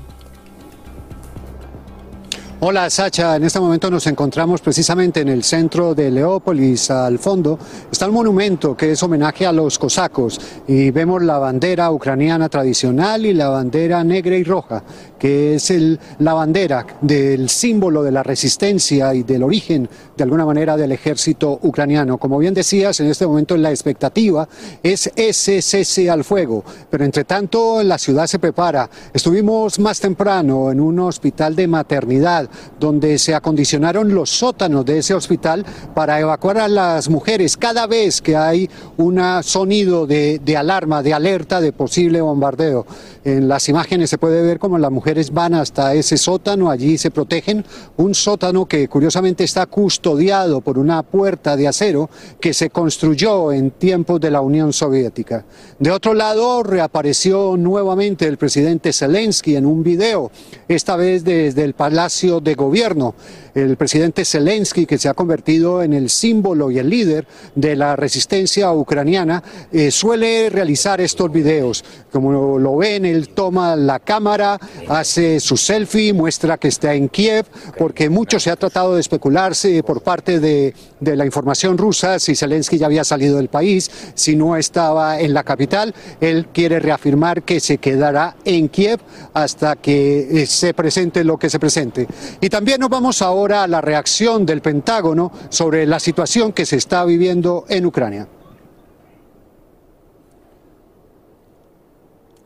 [2.64, 7.58] Hola Sacha, en este momento nos encontramos precisamente en el centro de Leópolis, al fondo.
[7.92, 10.40] Está el monumento que es homenaje a los cosacos.
[10.68, 14.84] Y vemos la bandera ucraniana tradicional y la bandera negra y roja,
[15.22, 20.48] que es el, la bandera del símbolo de la resistencia y del origen de alguna
[20.48, 22.18] manera del ejército ucraniano.
[22.18, 24.50] Como bien decías, en este momento la expectativa
[24.82, 28.90] es ese cese al fuego, pero entre tanto la ciudad se prepara.
[29.14, 35.14] Estuvimos más temprano en un hospital de maternidad donde se acondicionaron los sótanos de ese
[35.14, 41.04] hospital para evacuar a las mujeres cada vez que hay un sonido de, de alarma,
[41.04, 42.88] de alerta de posible bombardeo.
[43.24, 47.12] En las imágenes se puede ver cómo las mujeres van hasta ese sótano, allí se
[47.12, 47.64] protegen,
[47.98, 53.72] un sótano que curiosamente está custodiado por una puerta de acero que se construyó en
[53.72, 55.46] tiempos de la Unión Soviética.
[55.80, 60.32] De otro lado, reapareció nuevamente el presidente Zelensky en un video,
[60.68, 63.16] esta vez desde el Palacio de Gobierno.
[63.54, 67.98] El presidente Zelensky, que se ha convertido en el símbolo y el líder de la
[67.98, 71.84] resistencia ucraniana, eh, suele realizar estos videos.
[72.12, 74.60] Como lo ven, él toma la cámara,
[75.02, 77.46] hace su selfie, muestra que está en Kiev,
[77.78, 82.36] porque mucho se ha tratado de especularse por parte de, de la información rusa si
[82.36, 85.94] Zelensky ya había salido del país, si no estaba en la capital.
[86.22, 89.00] Él quiere reafirmar que se quedará en Kiev
[89.34, 92.08] hasta que eh, se presente lo que se presente.
[92.40, 96.78] Y también nos vamos ahora a la reacción del Pentágono sobre la situación que se
[96.78, 98.28] está viviendo en Ucrania.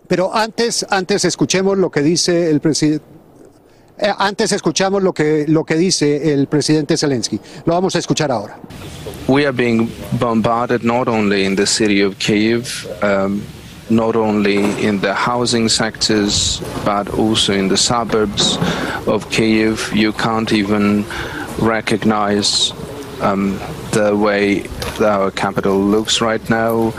[0.08, 3.06] Pero antes, antes escuchemos lo que dice el presidente.
[3.98, 7.40] Eh, antes escuchamos lo que, lo que dice el presidente Zelensky.
[7.66, 8.58] Lo vamos a escuchar ahora.
[9.28, 9.90] We are being
[10.20, 13.42] bombarded not only in the city of Kiev, um,
[13.90, 18.60] not only in the housing sectors, but also in the suburbs
[19.08, 19.92] of Kiev.
[19.94, 21.06] You can't even
[21.60, 22.74] recognize
[23.22, 23.58] um,
[23.92, 24.66] the way
[25.00, 26.94] our capital looks right now.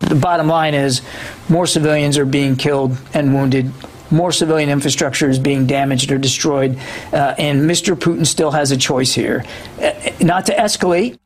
[0.00, 1.02] The bottom line is
[1.48, 3.70] more civilians are being killed and wounded.
[4.10, 6.78] More civilian infrastructure is being damaged or destroyed.
[7.12, 7.96] Uh, and Mr.
[7.96, 9.44] Putin still has a choice here
[9.80, 11.18] uh, not to escalate.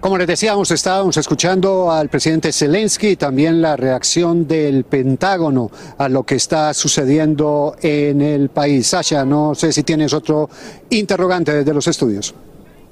[0.00, 6.08] Como les decíamos, estábamos escuchando al presidente Zelensky y también la reacción del Pentágono a
[6.08, 8.86] lo que está sucediendo en el país.
[8.86, 10.48] Sasha, no sé si tienes otro
[10.88, 12.34] interrogante desde los estudios.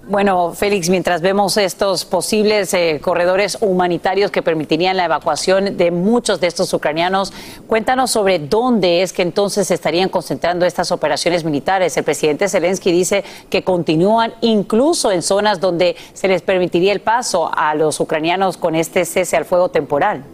[0.09, 6.41] Bueno, Félix, mientras vemos estos posibles eh, corredores humanitarios que permitirían la evacuación de muchos
[6.41, 7.31] de estos ucranianos,
[7.67, 11.95] cuéntanos sobre dónde es que entonces se estarían concentrando estas operaciones militares.
[11.99, 17.51] El presidente Zelensky dice que continúan incluso en zonas donde se les permitiría el paso
[17.55, 20.25] a los ucranianos con este cese al fuego temporal.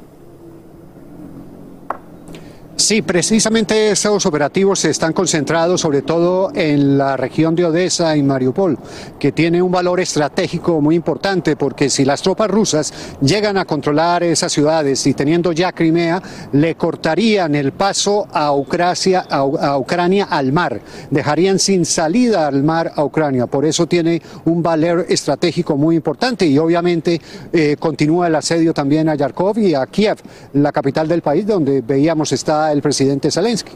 [2.85, 8.23] Sí, precisamente esos operativos se están concentrados sobre todo en la región de Odessa y
[8.23, 8.77] Mariupol,
[9.19, 12.93] que tiene un valor estratégico muy importante porque si las tropas rusas
[13.23, 19.21] llegan a controlar esas ciudades y teniendo ya Crimea, le cortarían el paso a Ucrania,
[19.31, 20.79] a, Ucrania al mar,
[21.11, 23.47] dejarían sin salida al mar a Ucrania.
[23.47, 27.19] Por eso tiene un valor estratégico muy importante y obviamente
[27.51, 30.19] eh, continúa el asedio también a Yarkov y a Kiev,
[30.53, 33.73] la capital del país donde veíamos está el presidente Zelensky.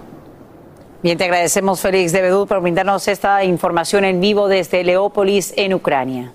[1.03, 5.73] Bien, te agradecemos, Félix de Bedú, por brindarnos esta información en vivo desde Leópolis, en
[5.75, 6.33] Ucrania.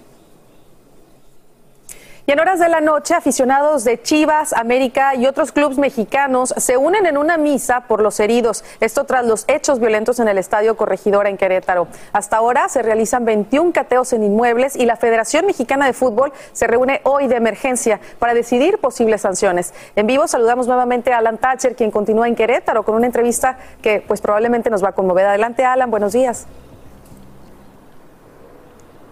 [2.25, 6.77] Y en horas de la noche, aficionados de Chivas, América y otros clubes mexicanos se
[6.77, 8.63] unen en una misa por los heridos.
[8.79, 11.89] Esto tras los hechos violentos en el Estadio Corregidora en Querétaro.
[12.13, 16.65] Hasta ahora se realizan 21 cateos en inmuebles y la Federación Mexicana de Fútbol se
[16.65, 19.73] reúne hoy de emergencia para decidir posibles sanciones.
[19.97, 23.99] En vivo saludamos nuevamente a Alan Thatcher, quien continúa en Querétaro con una entrevista que
[23.99, 25.25] pues probablemente nos va a conmover.
[25.25, 26.47] Adelante, Alan, buenos días.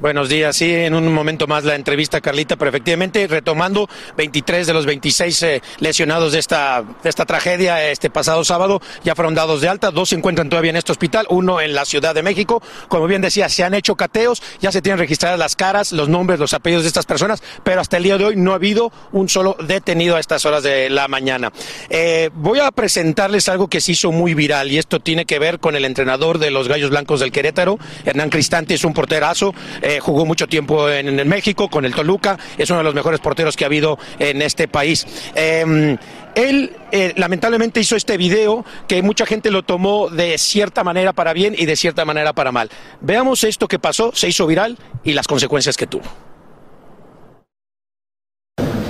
[0.02, 3.88] Buenos días, sí, en un momento más la entrevista, Carlita, pero efectivamente retomando
[4.18, 9.14] 23 de los 26 eh, lesionados de esta, de esta tragedia este pasado sábado ya
[9.14, 12.16] fueron dados de alta, dos se encuentran todavía en este hospital, uno en la Ciudad
[12.16, 15.92] de México, como bien decía, se han hecho cateos, ya se tienen registradas las caras,
[15.92, 18.56] los nombres, los apellidos de estas personas, pero hasta el día de hoy no ha
[18.56, 21.52] habido un solo detenido a estas horas de la mañana.
[21.92, 25.60] Eh, voy a presentarles algo que se hizo muy viral y esto tiene que ver
[25.60, 29.54] con el entrenador de los Gallos Blancos del Querétaro, Hernán Cristante, es un porterazo.
[29.84, 33.20] Eh, jugó mucho tiempo en, en, México con el Toluca, es uno de los mejores
[33.20, 35.06] porteros que ha habido en este país.
[35.36, 35.98] Eh,
[36.36, 41.34] él eh, lamentablemente hizo este video que mucha gente lo tomó de cierta manera para
[41.34, 42.70] bien y de cierta manera para mal.
[43.02, 46.04] Veamos esto que pasó, se hizo viral y las consecuencias que tuvo.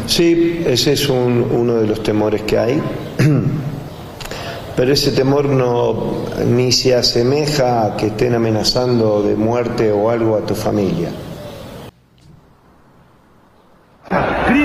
[0.06, 2.82] Sí, ese es un, uno de los temores que hay.
[4.76, 5.96] pero ese temor no
[6.46, 11.10] ni se asemeja a que estén amenazando de muerte o algo a tu familia.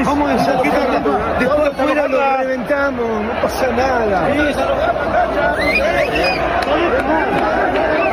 [0.04, 4.26] Vamos a sacar después afuera lo reventamos, no pasa nada.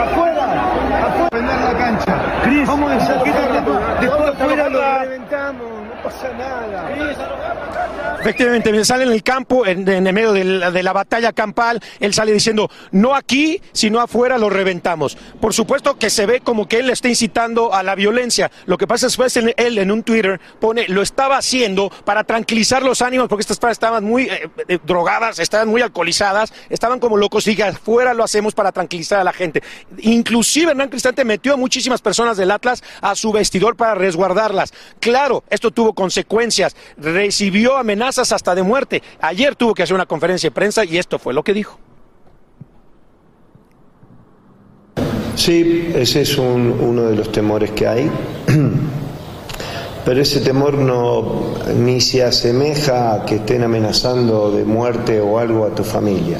[0.03, 0.45] Afuera,
[1.05, 2.13] afuera, la cancha.
[2.67, 3.65] Vamos a sacar
[4.01, 5.67] después afuera lo reventamos,
[6.03, 8.19] pasa nada.
[8.19, 12.13] Efectivamente, sale en el campo, en, el medio de la, de la, batalla campal, él
[12.13, 15.17] sale diciendo, no aquí, sino afuera lo reventamos.
[15.41, 18.49] Por supuesto que se ve como que él le está incitando a la violencia.
[18.65, 22.83] Lo que pasa es que él en un Twitter pone, lo estaba haciendo para tranquilizar
[22.83, 27.17] los ánimos, porque estas personas estaban muy eh, eh, drogadas, estaban muy alcoholizadas, estaban como
[27.17, 29.63] locos, y afuera lo hacemos para tranquilizar a la gente.
[29.99, 34.73] Inclusive Hernán Cristante metió a muchísimas personas del Atlas a su vestidor para resguardarlas.
[34.99, 39.03] Claro, esto tuvo consecuencias, recibió amenazas hasta de muerte.
[39.21, 41.79] Ayer tuvo que hacer una conferencia de prensa y esto fue lo que dijo.
[45.35, 48.09] Sí, ese es un, uno de los temores que hay,
[50.05, 55.65] pero ese temor no ni se asemeja a que estén amenazando de muerte o algo
[55.65, 56.39] a tu familia.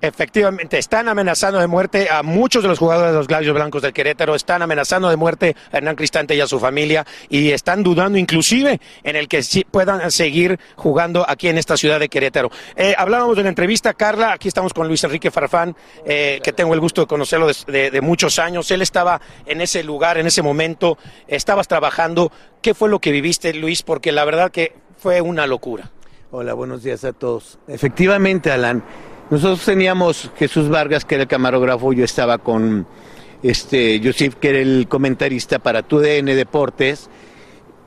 [0.00, 3.94] Efectivamente, están amenazando de muerte a muchos de los jugadores de los Gallos Blancos del
[3.94, 8.18] Querétaro, están amenazando de muerte a Hernán Cristante y a su familia y están dudando
[8.18, 12.50] inclusive en el que puedan seguir jugando aquí en esta ciudad de Querétaro.
[12.76, 16.74] Eh, hablábamos de la entrevista, Carla, aquí estamos con Luis Enrique Farfán, eh, que tengo
[16.74, 18.70] el gusto de conocerlo de, de, de muchos años.
[18.70, 22.30] Él estaba en ese lugar, en ese momento, estabas trabajando.
[22.60, 23.82] ¿Qué fue lo que viviste, Luis?
[23.82, 25.90] Porque la verdad que fue una locura.
[26.30, 27.58] Hola, buenos días a todos.
[27.66, 28.84] Efectivamente, Alan.
[29.28, 32.86] Nosotros teníamos Jesús Vargas, que era el camarógrafo, yo estaba con
[33.42, 37.10] este Yosif, que era el comentarista para TUDN Deportes,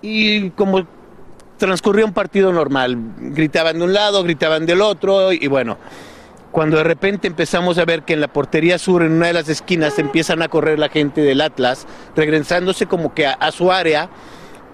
[0.01, 0.85] y como
[1.55, 5.77] transcurría un partido normal, gritaban de un lado, gritaban del otro, y bueno,
[6.51, 9.47] cuando de repente empezamos a ver que en la portería sur, en una de las
[9.47, 14.09] esquinas, empiezan a correr la gente del Atlas, regresándose como que a su área,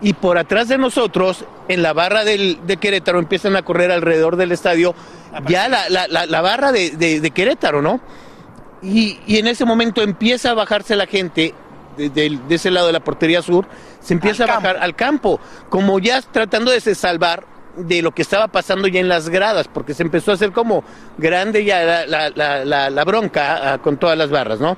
[0.06, 4.36] y por atrás de nosotros, en la barra del, de Querétaro, empiezan a correr alrededor
[4.36, 4.94] del estadio
[5.48, 8.00] ya la, la, la, la barra de, de, de, Querétaro, ¿no?
[8.84, 11.56] Y, y, en ese momento empieza a bajarse la gente
[11.98, 13.66] de, ese lado de la portería sur,
[14.00, 14.84] se empieza a bajar campo.
[14.84, 15.40] al campo,
[15.70, 17.44] como ya tratando de salvar
[17.76, 20.84] de lo que estaba pasando ya en las gradas, porque se empezó a hacer como
[21.18, 24.78] grande ya la, la, la bronca con todas las barras, ¿no?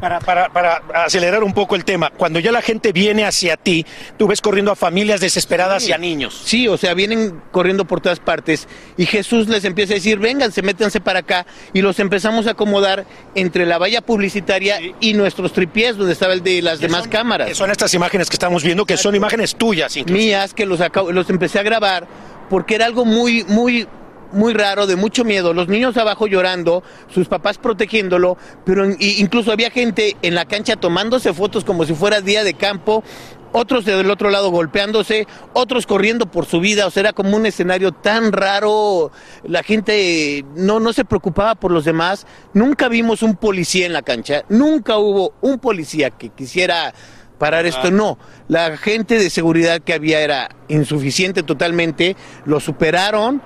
[0.00, 3.86] Para, para, para, acelerar un poco el tema, cuando ya la gente viene hacia ti,
[4.18, 5.90] tú ves corriendo a familias desesperadas sí.
[5.90, 6.42] y a niños.
[6.44, 10.60] Sí, o sea, vienen corriendo por todas partes y Jesús les empieza a decir, vénganse,
[10.62, 14.94] métanse para acá y los empezamos a acomodar entre la valla publicitaria sí.
[15.00, 17.56] y nuestros tripiés, donde estaba el de las demás son, cámaras.
[17.56, 19.96] Son estas imágenes que estamos viendo, que son imágenes tuyas.
[19.96, 20.18] Incluso.
[20.18, 20.80] Mías, que los,
[21.12, 22.06] los empecé a grabar
[22.48, 23.88] porque era algo muy, muy
[24.36, 29.70] muy raro, de mucho miedo, los niños abajo llorando, sus papás protegiéndolo, pero incluso había
[29.70, 33.02] gente en la cancha tomándose fotos como si fuera día de campo,
[33.52, 37.46] otros del otro lado golpeándose, otros corriendo por su vida, o sea, era como un
[37.46, 39.10] escenario tan raro,
[39.44, 44.02] la gente no, no se preocupaba por los demás, nunca vimos un policía en la
[44.02, 46.92] cancha, nunca hubo un policía que quisiera
[47.38, 48.18] parar esto, no,
[48.48, 53.42] la gente de seguridad que había era insuficiente totalmente, lo superaron,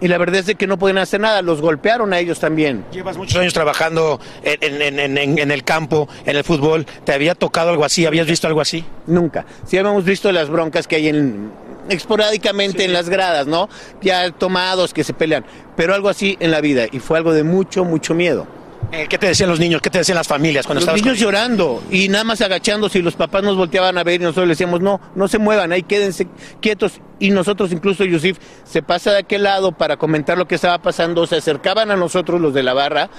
[0.00, 2.84] y la verdad es de que no pueden hacer nada, los golpearon a ellos también.
[2.92, 7.34] Llevas muchos años trabajando en, en, en, en, el campo, en el fútbol, ¿te había
[7.34, 8.06] tocado algo así?
[8.06, 8.84] ¿Habías visto algo así?
[9.06, 9.44] Nunca.
[9.66, 11.50] Sí habíamos visto las broncas que hay en
[11.88, 12.84] esporádicamente sí.
[12.84, 13.68] en las gradas, ¿no?
[14.02, 15.44] Ya tomados que se pelean,
[15.76, 18.57] pero algo así en la vida y fue algo de mucho, mucho miedo.
[18.90, 19.82] Eh, ¿Qué te decían los niños?
[19.82, 23.16] ¿Qué te decían las familias cuando los niños llorando y nada más agachándose y los
[23.16, 26.26] papás nos volteaban a ver y nosotros les decíamos, no, no se muevan, ahí quédense
[26.62, 30.80] quietos y nosotros incluso Yusif se pasa de aquel lado para comentar lo que estaba
[30.80, 33.10] pasando, se acercaban a nosotros los de la barra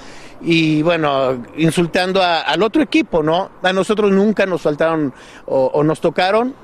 [0.41, 3.51] y bueno, insultando al otro equipo, ¿no?
[3.61, 5.13] A nosotros nunca nos faltaron
[5.45, 6.55] o, nos tocaron,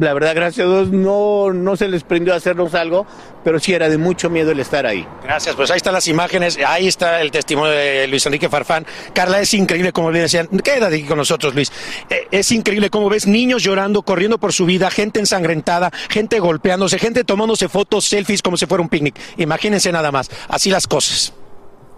[0.00, 3.06] la verdad, gracias a Dios, no, no se les prendió a hacernos algo,
[3.42, 5.06] pero sí era de mucho miedo el estar ahí.
[5.22, 8.86] Gracias, pues ahí están las imágenes, ahí está el testimonio de Luis Enrique Farfán.
[9.12, 11.72] Carla, es increíble como le decían, quédate aquí con nosotros, Luis.
[12.10, 16.98] Eh, es increíble cómo ves niños llorando, corriendo por su vida, gente ensangrentada, gente golpeándose,
[16.98, 19.16] gente tomándose fotos, selfies como si fuera un picnic.
[19.36, 21.32] Imagínense nada más, así las cosas.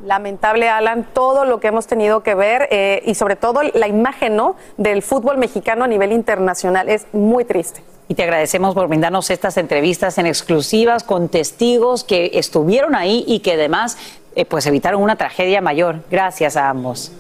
[0.04, 4.36] Lamentable, Alan, todo lo que hemos tenido que ver eh, y sobre todo la imagen
[4.36, 4.54] ¿no?
[4.76, 7.82] del fútbol mexicano a nivel internacional es muy triste.
[8.06, 13.40] Y te agradecemos por brindarnos estas entrevistas en exclusivas con testigos que estuvieron ahí y
[13.40, 13.98] que además
[14.36, 15.96] eh, pues evitaron una tragedia mayor.
[16.10, 17.12] Gracias a ambos.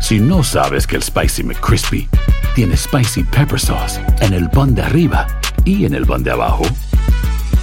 [0.00, 2.08] Si no sabes que el Spicy McCrispy
[2.54, 5.26] tiene Spicy Pepper Sauce en el pan de arriba
[5.64, 6.64] y en el pan de abajo,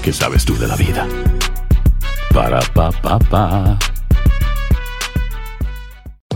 [0.01, 1.07] ¿qué sabes tú de la vida?
[2.33, 3.96] Para pa pa pa.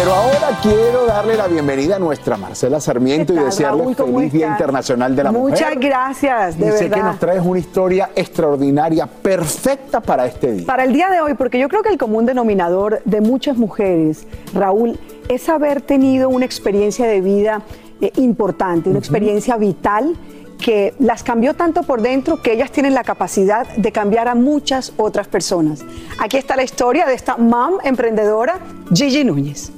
[0.00, 5.14] Pero ahora quiero darle la bienvenida a nuestra Marcela Sarmiento y desearle feliz Día Internacional
[5.14, 5.50] de la Mujer.
[5.50, 6.78] Muchas gracias, de y verdad.
[6.78, 10.66] sé que nos traes una historia extraordinaria, perfecta para este día.
[10.66, 14.26] Para el día de hoy, porque yo creo que el común denominador de muchas mujeres,
[14.54, 14.98] Raúl,
[15.28, 17.60] es haber tenido una experiencia de vida
[18.00, 20.16] eh, importante, una experiencia vital
[20.58, 24.94] que las cambió tanto por dentro que ellas tienen la capacidad de cambiar a muchas
[24.96, 25.84] otras personas.
[26.18, 28.60] Aquí está la historia de esta mom emprendedora,
[28.94, 29.72] Gigi Núñez.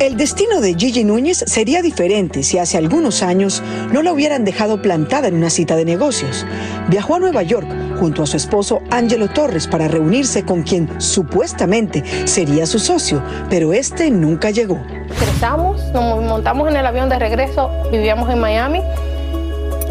[0.00, 4.82] El destino de Gigi Núñez sería diferente si hace algunos años no la hubieran dejado
[4.82, 6.44] plantada en una cita de negocios.
[6.88, 7.66] Viajó a Nueva York
[8.00, 13.72] junto a su esposo Angelo Torres para reunirse con quien supuestamente sería su socio, pero
[13.72, 14.80] este nunca llegó.
[15.16, 18.82] Cruzamos, nos montamos en el avión de regreso, vivíamos en Miami,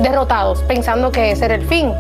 [0.02, 1.94] derrotados, pensando que ese era el fin.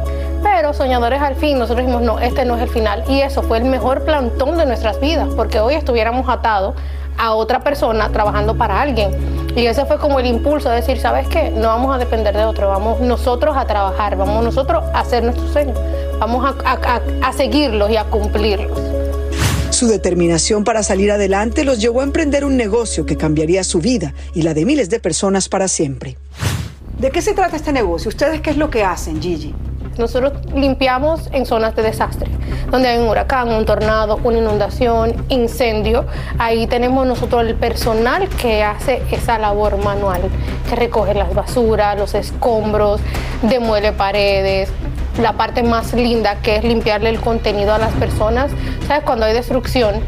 [0.43, 3.05] Pero soñadores al fin, nosotros dijimos, no, este no es el final.
[3.07, 6.75] Y eso fue el mejor plantón de nuestras vidas, porque hoy estuviéramos atados
[7.17, 9.11] a otra persona trabajando para alguien.
[9.55, 11.51] Y ese fue como el impulso de decir, ¿sabes qué?
[11.51, 15.51] No vamos a depender de otro, vamos nosotros a trabajar, vamos nosotros a hacer nuestros
[15.51, 15.77] sueños,
[16.19, 18.79] vamos a, a seguirlos y a cumplirlos.
[19.69, 24.13] Su determinación para salir adelante los llevó a emprender un negocio que cambiaría su vida
[24.33, 26.17] y la de miles de personas para siempre.
[26.99, 28.09] ¿De qué se trata este negocio?
[28.09, 29.53] ¿Ustedes qué es lo que hacen, Gigi?
[29.97, 32.29] Nosotros limpiamos en zonas de desastre,
[32.71, 36.05] donde hay un huracán, un tornado, una inundación, incendio.
[36.39, 40.21] Ahí tenemos nosotros el personal que hace esa labor manual,
[40.69, 43.01] que recoge las basuras, los escombros,
[43.43, 44.69] demuele paredes.
[45.21, 48.49] La parte más linda que es limpiarle el contenido a las personas.
[48.87, 49.03] ¿Sabes?
[49.03, 50.01] Cuando hay destrucción,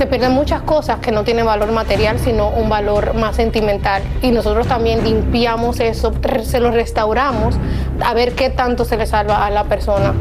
[0.00, 4.02] se pierden muchas cosas que no tienen valor material, sino un valor más sentimental.
[4.22, 7.56] Y nosotros también limpiamos eso, se lo restauramos
[8.02, 10.14] a ver qué tanto se le salva a la persona.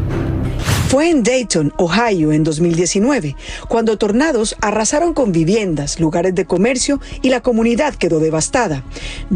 [0.90, 3.36] Fue en Dayton, Ohio, en 2019,
[3.68, 8.84] cuando tornados arrasaron con viviendas, lugares de comercio y la comunidad quedó devastada.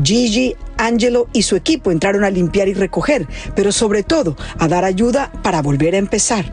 [0.03, 4.83] Gigi, Angelo y su equipo entraron a limpiar y recoger, pero sobre todo a dar
[4.83, 6.51] ayuda para volver a empezar.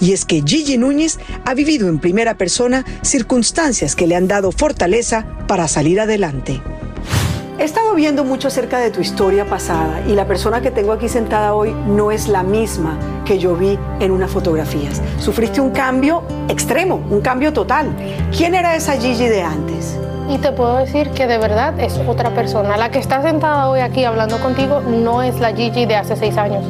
[0.00, 4.50] Y es que Gigi Núñez ha vivido en primera persona circunstancias que le han dado
[4.50, 6.62] fortaleza para salir adelante.
[7.58, 11.08] He estado viendo mucho acerca de tu historia pasada y la persona que tengo aquí
[11.08, 15.02] sentada hoy no es la misma que yo vi en unas fotografías.
[15.18, 17.88] Sufriste un cambio extremo, un cambio total.
[18.30, 19.98] ¿Quién era esa Gigi de antes?
[20.28, 22.76] Y te puedo decir que de verdad es otra persona.
[22.76, 26.36] La que está sentada hoy aquí hablando contigo no es la Gigi de hace seis
[26.36, 26.64] años.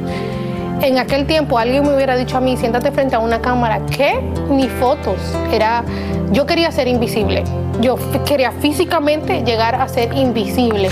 [0.80, 4.20] En aquel tiempo alguien me hubiera dicho a mí, siéntate frente a una cámara, ¿qué?
[4.48, 5.18] Ni fotos.
[5.52, 5.84] Era,
[6.30, 7.42] yo quería ser invisible.
[7.80, 10.88] Yo quería físicamente llegar a ser invisible.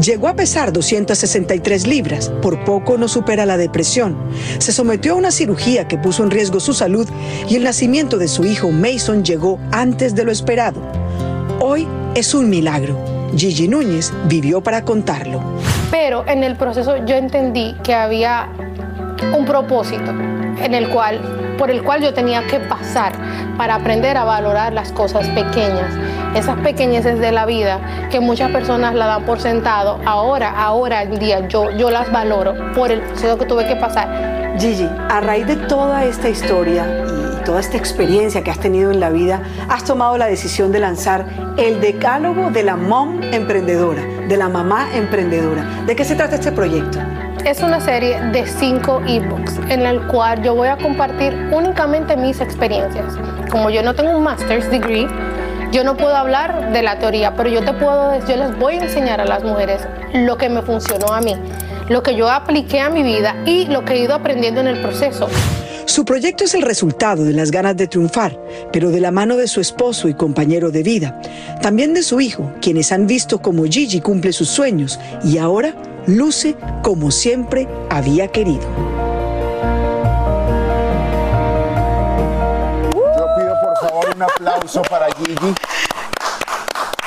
[0.00, 4.16] Llegó a pesar 263 libras, por poco no supera la depresión.
[4.58, 7.08] Se sometió a una cirugía que puso en riesgo su salud
[7.48, 10.80] y el nacimiento de su hijo Mason llegó antes de lo esperado.
[11.60, 11.86] Hoy
[12.16, 12.98] es un milagro.
[13.36, 15.40] Gigi Núñez vivió para contarlo.
[15.90, 18.48] Pero en el proceso yo entendí que había
[19.32, 21.20] un propósito en el cual,
[21.58, 23.12] por el cual yo tenía que pasar
[23.56, 25.92] para aprender a valorar las cosas pequeñas,
[26.34, 30.00] esas pequeñeces de la vida que muchas personas la dan por sentado.
[30.04, 34.54] Ahora, ahora el día yo, yo las valoro por el proceso que tuve que pasar.
[34.58, 39.00] Gigi, a raíz de toda esta historia y toda esta experiencia que has tenido en
[39.00, 44.36] la vida, has tomado la decisión de lanzar el decálogo de la mom emprendedora, de
[44.36, 45.64] la mamá emprendedora.
[45.86, 47.00] ¿De qué se trata este proyecto?
[47.44, 52.40] Es una serie de cinco ebooks en el cual yo voy a compartir únicamente mis
[52.40, 53.04] experiencias.
[53.50, 55.06] Como yo no tengo un master's degree,
[55.70, 58.84] yo no puedo hablar de la teoría, pero yo te puedo, yo les voy a
[58.84, 59.82] enseñar a las mujeres
[60.14, 61.36] lo que me funcionó a mí,
[61.90, 64.80] lo que yo apliqué a mi vida y lo que he ido aprendiendo en el
[64.80, 65.28] proceso.
[65.84, 68.40] Su proyecto es el resultado de las ganas de triunfar,
[68.72, 71.20] pero de la mano de su esposo y compañero de vida.
[71.60, 75.74] También de su hijo, quienes han visto cómo Gigi cumple sus sueños y ahora
[76.06, 78.62] luce como siempre había querido.
[82.92, 85.54] Yo pido por favor un aplauso para Gigi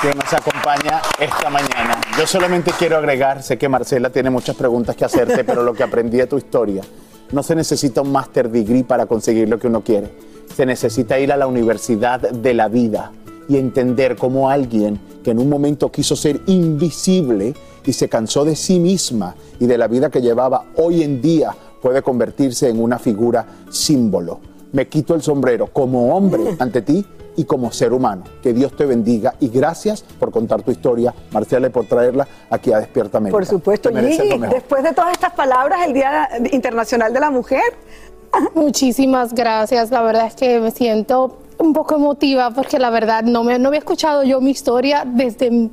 [0.02, 2.00] que nos acompaña esta mañana.
[2.18, 5.84] Yo solamente quiero agregar, sé que Marcela tiene muchas preguntas que hacerte, pero lo que
[5.84, 6.84] aprendí de tu historia,
[7.32, 10.12] no se necesita un master degree para conseguir lo que uno quiere.
[10.56, 13.12] Se necesita ir a la universidad de la vida
[13.50, 17.54] y entender cómo alguien que en un momento quiso ser invisible
[17.88, 21.56] y se cansó de sí misma y de la vida que llevaba hoy en día
[21.82, 24.40] puede convertirse en una figura símbolo.
[24.74, 27.06] Me quito el sombrero como hombre ante ti
[27.38, 28.24] y como ser humano.
[28.44, 32.74] Que Dios te bendiga y gracias por contar tu historia, Marcela, y por traerla aquí
[32.74, 33.38] a Despierta América.
[33.38, 37.62] Por supuesto, Gigi, después de todas estas palabras, el Día Internacional de la Mujer.
[38.56, 39.92] Muchísimas gracias.
[39.92, 43.70] La verdad es que me siento un poco emotiva porque la verdad no, me, no
[43.70, 45.70] había escuchado yo mi historia desde...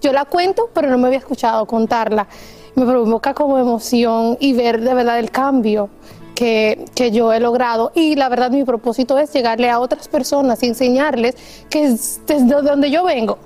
[0.00, 2.28] Yo la cuento, pero no me había escuchado contarla.
[2.74, 5.90] Me provoca como emoción y ver de verdad el cambio
[6.34, 7.90] que, que yo he logrado.
[7.94, 11.36] Y la verdad mi propósito es llegarle a otras personas y enseñarles
[11.68, 13.38] que es desde donde yo vengo,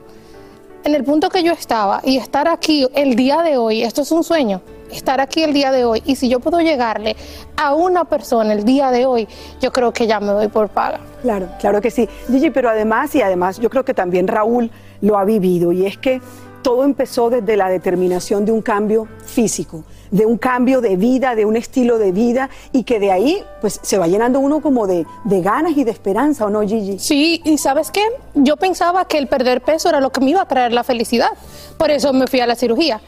[0.85, 4.11] en el punto que yo estaba y estar aquí el día de hoy, esto es
[4.13, 4.61] un sueño,
[4.93, 7.17] estar aquí el día de hoy y si yo puedo llegarle
[7.57, 9.29] a una persona el día de hoy,
[9.61, 11.01] yo creo que ya me doy por paga.
[11.23, 12.09] Claro, claro que sí.
[12.29, 14.71] Gigi, pero además, y además yo creo que también Raúl
[15.01, 16.21] lo ha vivido, y es que
[16.63, 21.45] todo empezó desde la determinación de un cambio físico, de un cambio de vida, de
[21.45, 25.05] un estilo de vida, y que de ahí pues se va llenando uno como de,
[25.25, 26.99] de ganas y de esperanza, ¿o no, Gigi?
[26.99, 28.03] Sí, y ¿sabes qué?
[28.35, 31.31] Yo pensaba que el perder peso era lo que me iba a traer la felicidad.
[31.79, 33.01] Por eso me fui a la cirugía.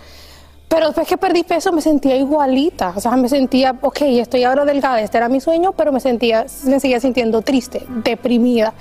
[0.68, 2.92] Pero después que perdí peso me sentía igualita.
[2.96, 6.46] O sea, me sentía, ok, estoy ahora delgada, este era mi sueño, pero me sentía,
[6.64, 8.74] me seguía sintiendo triste, deprimida.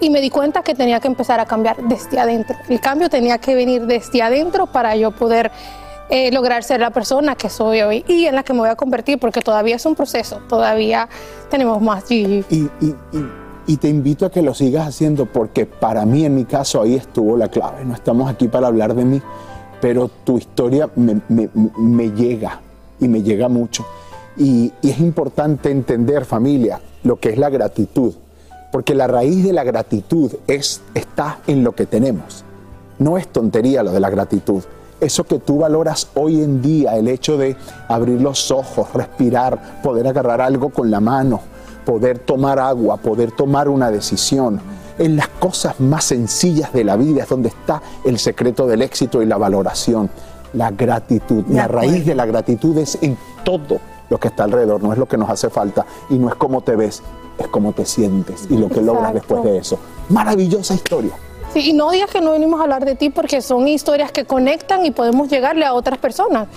[0.00, 2.56] Y me di cuenta que tenía que empezar a cambiar desde adentro.
[2.68, 5.50] El cambio tenía que venir desde adentro para yo poder
[6.10, 8.76] eh, lograr ser la persona que soy hoy y en la que me voy a
[8.76, 11.08] convertir, porque todavía es un proceso, todavía
[11.50, 12.10] tenemos más.
[12.10, 12.94] Y, y- y-
[13.68, 16.94] y te invito a que lo sigas haciendo porque para mí, en mi caso, ahí
[16.94, 17.84] estuvo la clave.
[17.84, 19.20] No estamos aquí para hablar de mí,
[19.80, 22.60] pero tu historia me, llega
[23.00, 23.84] y me llega mucho.
[24.36, 28.14] Y, y es importante entender, familia, lo que es la gratitud,
[28.72, 32.44] porque la raíz de la gratitud es, está en lo que tenemos.
[32.98, 34.62] No es tontería lo de la gratitud.
[35.00, 37.56] Eso que tú valoras hoy en día, el hecho de
[37.88, 41.40] abrir los ojos, respirar, poder agarrar algo con la mano,
[41.84, 44.58] poder tomar agua, poder tomar una decisión.
[44.98, 49.22] En las cosas más sencillas de la vida es donde está el secreto del éxito
[49.22, 50.10] y la valoración.
[50.54, 51.44] La gratitud.
[51.48, 53.78] La raíz de la gratitud es en todo
[54.08, 56.60] lo que está alrededor, no es lo que nos hace falta y no es cómo
[56.60, 57.02] te ves,
[57.38, 59.78] es cómo te sientes y lo que logras después de eso.
[60.08, 61.12] Maravillosa historia.
[61.52, 64.24] Sí, y no digas que no venimos a hablar de ti porque son historias que
[64.24, 66.48] conectan y podemos llegarle a otras personas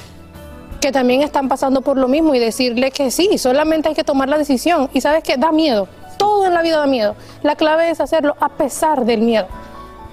[0.80, 4.30] que también están pasando por lo mismo y decirle que sí, solamente hay que tomar
[4.30, 4.90] la decisión.
[4.94, 5.88] Y sabes que da miedo,
[6.20, 7.15] todo en la vida da miedo.
[7.41, 9.47] La clave es hacerlo a pesar del miedo.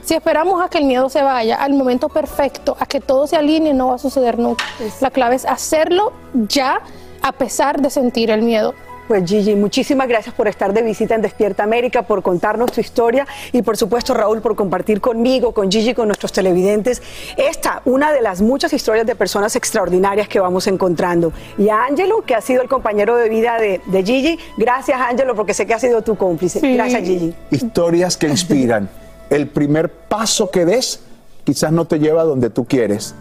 [0.02, 3.36] Si esperamos a que el miedo se vaya al momento perfecto, a que todo se
[3.36, 4.64] alinee, no va a suceder nunca.
[5.00, 6.80] La clave es hacerlo ya
[7.22, 8.72] a pesar de sentir el miedo.
[9.08, 13.26] Pues Gigi, muchísimas gracias por estar de visita en Despierta América, por contarnos tu historia
[13.52, 17.00] y por supuesto Raúl por compartir conmigo, con Gigi, con nuestros televidentes
[17.36, 21.32] esta, una de las muchas historias de personas extraordinarias que vamos encontrando.
[21.56, 25.36] Y a Ángelo, que ha sido el compañero de vida de, de Gigi, gracias Ángelo
[25.36, 26.58] porque sé que ha sido tu cómplice.
[26.60, 27.34] Gracias Gigi.
[27.50, 28.88] Historias que inspiran.
[29.30, 31.00] El primer paso que des
[31.44, 33.14] quizás no te lleva a donde tú quieres,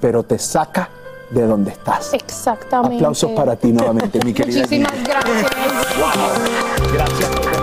[0.00, 0.90] pero te saca
[1.32, 2.12] de donde estás.
[2.14, 2.96] Exactamente.
[2.96, 4.60] Aplausos para ti nuevamente, mi querida.
[4.60, 5.50] Muchísimas gracias.
[6.92, 7.61] Gracias por compartir.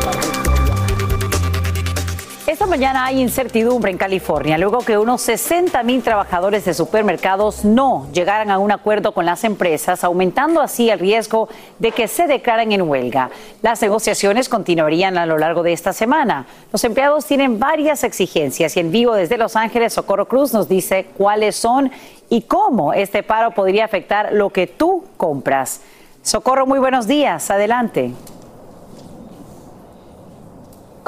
[2.50, 8.08] Esta mañana hay incertidumbre en California, luego que unos 60 mil trabajadores de supermercados no
[8.12, 11.48] llegaran a un acuerdo con las empresas, aumentando así el riesgo
[11.78, 13.30] de que se declaren en huelga.
[13.62, 16.48] Las negociaciones continuarían a lo largo de esta semana.
[16.74, 21.06] Los empleados tienen varias exigencias y en vivo desde Los Ángeles, Socorro Cruz nos dice
[21.16, 21.92] cuáles son
[22.30, 25.82] y cómo este paro podría afectar lo que tú compras.
[26.24, 27.52] Socorro, muy buenos días.
[27.52, 28.12] Adelante.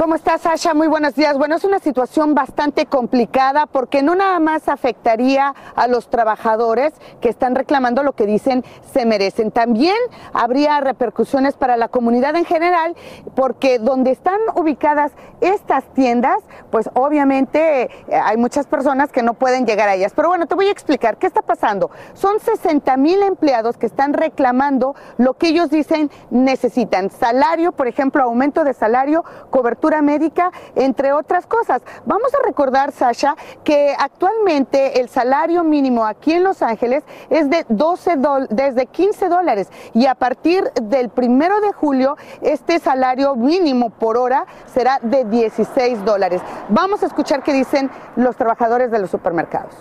[0.01, 0.73] ¿Cómo estás, Sasha?
[0.73, 1.37] Muy buenos días.
[1.37, 6.91] Bueno, es una situación bastante complicada porque no nada más afectaría a los trabajadores
[7.21, 9.51] que están reclamando lo que dicen se merecen.
[9.51, 9.95] También
[10.33, 12.95] habría repercusiones para la comunidad en general
[13.35, 16.37] porque donde están ubicadas estas tiendas,
[16.71, 17.89] pues obviamente eh,
[18.23, 20.13] hay muchas personas que no pueden llegar a ellas.
[20.15, 21.91] Pero bueno, te voy a explicar qué está pasando.
[22.13, 27.11] Son 60 mil empleados que están reclamando lo que ellos dicen necesitan.
[27.11, 31.81] Salario, por ejemplo, aumento de salario, cobertura médica, entre otras cosas.
[32.05, 37.65] Vamos a recordar, Sasha, que actualmente el salario mínimo aquí en Los Ángeles es de
[37.67, 38.17] 12
[38.49, 44.45] desde 15 dólares y a partir del primero de julio este salario mínimo por hora
[44.73, 46.41] será de 16 dólares.
[46.69, 49.73] Vamos a escuchar qué dicen los trabajadores de los supermercados.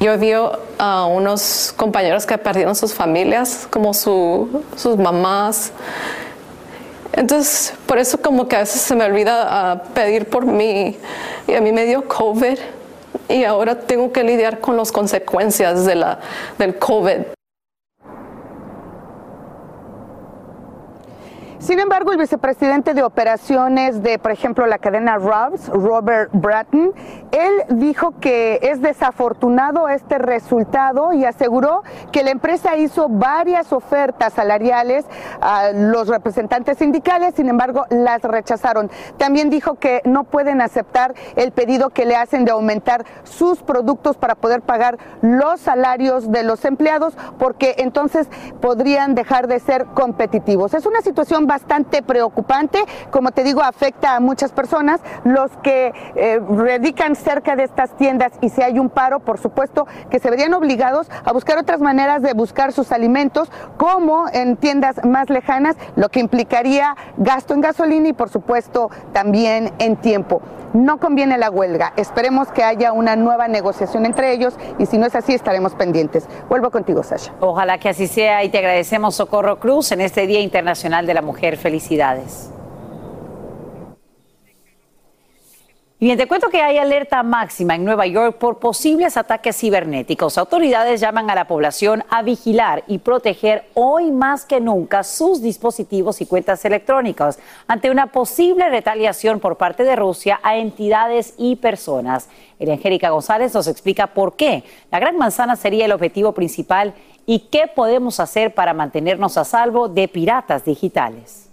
[0.00, 0.30] Yo vi
[0.78, 5.72] a unos compañeros que perdieron sus familias, como su, sus mamás,
[7.12, 10.96] entonces, por eso como que a veces se me olvida uh, pedir por mí.
[11.46, 12.58] Y a mí me dio COVID
[13.28, 16.20] y ahora tengo que lidiar con las consecuencias de la,
[16.58, 17.37] del COVID.
[21.58, 26.92] Sin embargo, el vicepresidente de operaciones de, por ejemplo, la cadena Robs, Robert Bratton,
[27.32, 31.82] él dijo que es desafortunado este resultado y aseguró
[32.12, 35.04] que la empresa hizo varias ofertas salariales
[35.40, 38.88] a los representantes sindicales, sin embargo, las rechazaron.
[39.16, 44.16] También dijo que no pueden aceptar el pedido que le hacen de aumentar sus productos
[44.16, 48.28] para poder pagar los salarios de los empleados, porque entonces
[48.60, 50.72] podrían dejar de ser competitivos.
[50.72, 52.78] Es una situación bastante preocupante.
[53.10, 55.00] Como te digo, afecta a muchas personas.
[55.24, 59.88] Los que eh, radican cerca de estas tiendas y si hay un paro, por supuesto
[60.10, 65.04] que se verían obligados a buscar otras maneras de buscar sus alimentos, como en tiendas
[65.04, 70.40] más lejanas, lo que implicaría gasto en gasolina y por supuesto también en tiempo.
[70.74, 71.92] No conviene la huelga.
[71.96, 76.26] Esperemos que haya una nueva negociación entre ellos y si no es así estaremos pendientes.
[76.48, 77.32] Vuelvo contigo, Sasha.
[77.40, 81.22] Ojalá que así sea y te agradecemos, Socorro Cruz, en este Día Internacional de la
[81.22, 81.56] Mujer.
[81.56, 82.50] Felicidades.
[86.00, 90.38] Y bien, te cuento que hay alerta máxima en Nueva York por posibles ataques cibernéticos.
[90.38, 96.20] Autoridades llaman a la población a vigilar y proteger hoy más que nunca sus dispositivos
[96.20, 102.28] y cuentas electrónicas ante una posible retaliación por parte de Rusia a entidades y personas.
[102.60, 106.94] Angélica González nos explica por qué la Gran Manzana sería el objetivo principal
[107.26, 111.47] y qué podemos hacer para mantenernos a salvo de piratas digitales.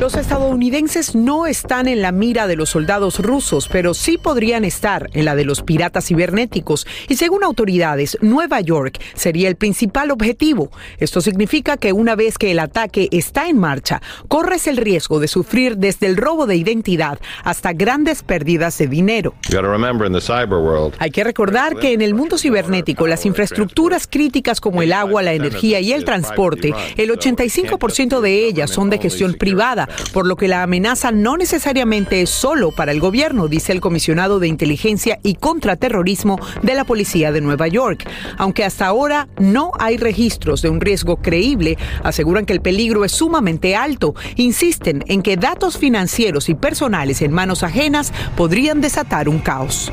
[0.00, 5.10] Los estadounidenses no están en la mira de los soldados rusos, pero sí podrían estar
[5.12, 6.86] en la de los piratas cibernéticos.
[7.10, 10.70] Y según autoridades, Nueva York sería el principal objetivo.
[11.00, 15.28] Esto significa que una vez que el ataque está en marcha, corres el riesgo de
[15.28, 19.34] sufrir desde el robo de identidad hasta grandes pérdidas de dinero.
[20.98, 25.34] Hay que recordar que en el mundo cibernético las infraestructuras críticas como el agua, la
[25.34, 30.48] energía y el transporte, el 85% de ellas son de gestión privada por lo que
[30.48, 35.34] la amenaza no necesariamente es solo para el gobierno, dice el comisionado de inteligencia y
[35.34, 38.08] contraterrorismo de la policía de Nueva York.
[38.38, 43.12] Aunque hasta ahora no hay registros de un riesgo creíble, aseguran que el peligro es
[43.12, 44.14] sumamente alto.
[44.36, 49.92] Insisten en que datos financieros y personales en manos ajenas podrían desatar un caos.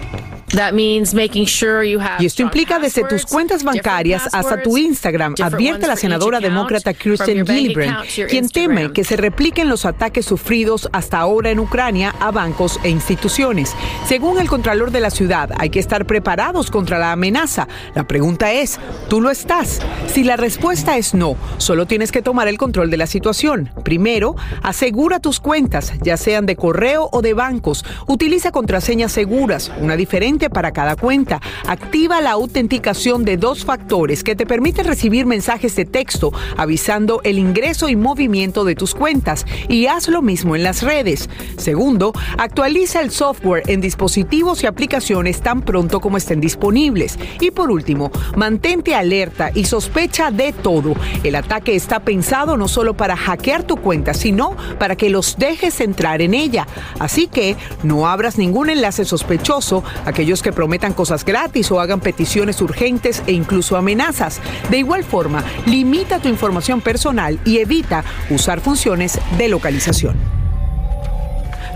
[2.19, 7.45] Y esto implica desde tus cuentas bancarias hasta tu Instagram, advierte la senadora demócrata Kirsten
[7.45, 12.79] Gillibrand, quien teme que se repliquen los ataques sufridos hasta ahora en Ucrania a bancos
[12.83, 13.75] e instituciones.
[14.07, 17.67] Según el Contralor de la ciudad, hay que estar preparados contra la amenaza.
[17.93, 18.79] La pregunta es,
[19.09, 19.81] ¿tú lo estás?
[20.13, 23.69] Si la respuesta es no, solo tienes que tomar el control de la situación.
[23.83, 27.83] Primero, asegura tus cuentas, ya sean de correo o de bancos.
[28.07, 29.71] Utiliza contraseñas seguras.
[29.81, 31.41] Una diferencia para cada cuenta.
[31.67, 37.39] Activa la autenticación de dos factores que te permiten recibir mensajes de texto avisando el
[37.39, 41.29] ingreso y movimiento de tus cuentas y haz lo mismo en las redes.
[41.57, 47.17] Segundo, actualiza el software en dispositivos y aplicaciones tan pronto como estén disponibles.
[47.39, 50.93] Y por último, mantente alerta y sospecha de todo.
[51.23, 55.81] El ataque está pensado no solo para hackear tu cuenta, sino para que los dejes
[55.81, 56.67] entrar en ella.
[56.99, 59.83] Así que no abras ningún enlace sospechoso,
[60.35, 64.41] que prometan cosas gratis o hagan peticiones urgentes e incluso amenazas.
[64.69, 70.36] De igual forma, limita tu información personal y evita usar funciones de localización.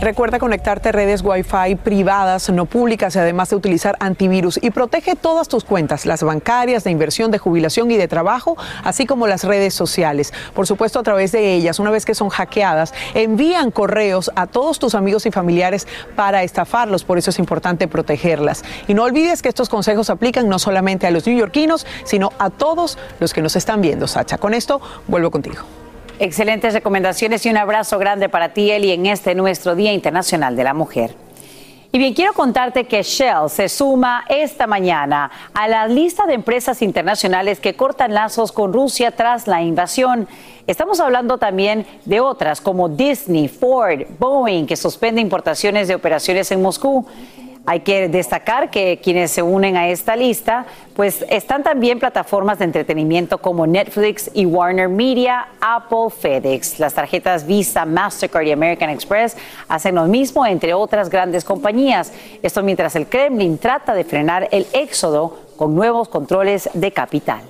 [0.01, 4.57] Recuerda conectarte a redes Wi-Fi privadas, no públicas, y además de utilizar antivirus.
[4.59, 9.05] Y protege todas tus cuentas, las bancarias, de inversión, de jubilación y de trabajo, así
[9.05, 10.33] como las redes sociales.
[10.55, 14.79] Por supuesto, a través de ellas, una vez que son hackeadas, envían correos a todos
[14.79, 17.03] tus amigos y familiares para estafarlos.
[17.03, 18.63] Por eso es importante protegerlas.
[18.87, 22.97] Y no olvides que estos consejos aplican no solamente a los neoyorquinos, sino a todos
[23.19, 24.39] los que nos están viendo, Sacha.
[24.39, 25.61] Con esto, vuelvo contigo.
[26.24, 30.63] Excelentes recomendaciones y un abrazo grande para ti, Eli, en este nuestro Día Internacional de
[30.63, 31.15] la Mujer.
[31.91, 36.84] Y bien, quiero contarte que Shell se suma esta mañana a la lista de empresas
[36.84, 40.28] internacionales que cortan lazos con Rusia tras la invasión.
[40.67, 46.61] Estamos hablando también de otras como Disney, Ford, Boeing, que suspende importaciones de operaciones en
[46.61, 47.03] Moscú.
[47.66, 52.66] Hay que destacar que quienes se unen a esta lista, pues están también plataformas de
[52.66, 56.80] entretenimiento como Netflix y Warner Media, Apple, FedEx.
[56.80, 59.38] Las tarjetas Visa, Mastercard y American Express
[59.68, 62.12] hacen lo mismo, entre otras grandes compañías.
[62.41, 67.41] Esto mientras el Kremlin trata de frenar el éxodo con nuevos controles de capital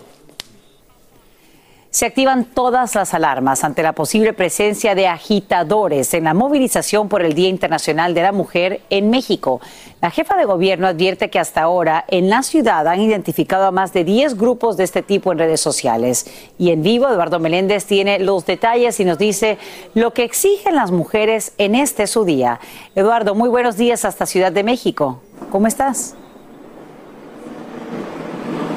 [1.91, 7.21] se activan todas las alarmas ante la posible presencia de agitadores en la movilización por
[7.21, 9.59] el Día Internacional de la Mujer en México.
[10.01, 13.91] La jefa de gobierno advierte que hasta ahora en la ciudad han identificado a más
[13.91, 16.27] de 10 grupos de este tipo en redes sociales.
[16.57, 19.57] Y en vivo, Eduardo Meléndez tiene los detalles y nos dice
[19.93, 22.61] lo que exigen las mujeres en este su día.
[22.95, 25.21] Eduardo, muy buenos días hasta Ciudad de México.
[25.51, 26.15] ¿Cómo estás?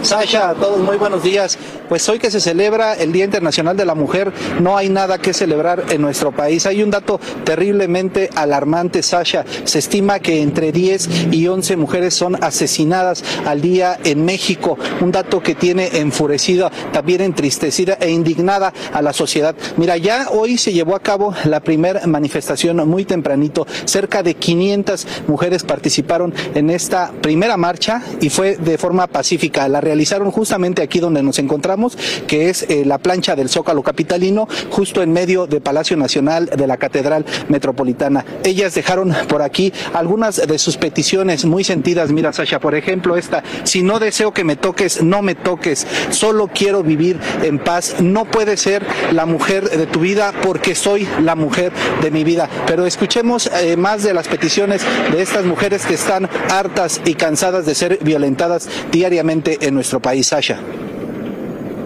[0.05, 1.59] Sasha, a todos muy buenos días.
[1.89, 5.33] Pues hoy que se celebra el Día Internacional de la Mujer, no hay nada que
[5.33, 6.67] celebrar en nuestro país.
[6.67, 9.47] Hay un dato terriblemente alarmante, Sasha.
[9.65, 14.79] Se estima que entre 10 y 11 mujeres son asesinadas al día en México.
[15.01, 19.57] Un dato que tiene enfurecida, también entristecida e indignada a la sociedad.
[19.79, 23.67] Mira, ya hoy se llevó a cabo la primera manifestación muy tempranito.
[23.87, 29.67] Cerca de 500 mujeres participaron en esta primera marcha y fue de forma pacífica.
[29.69, 34.49] La realizaron justamente aquí donde nos encontramos, que es eh, la plancha del Zócalo Capitalino,
[34.71, 38.25] justo en medio de Palacio Nacional de la Catedral Metropolitana.
[38.43, 42.11] Ellas dejaron por aquí algunas de sus peticiones muy sentidas.
[42.11, 46.49] Mira, Sasha, por ejemplo, esta, si no deseo que me toques, no me toques, solo
[46.53, 48.01] quiero vivir en paz.
[48.01, 51.71] No puede ser la mujer de tu vida porque soy la mujer
[52.03, 52.49] de mi vida.
[52.67, 54.83] Pero escuchemos eh, más de las peticiones
[55.13, 60.01] de estas mujeres que están hartas y cansadas de ser violentadas diariamente en nuestro nuestro
[60.01, 60.59] país, Sasha.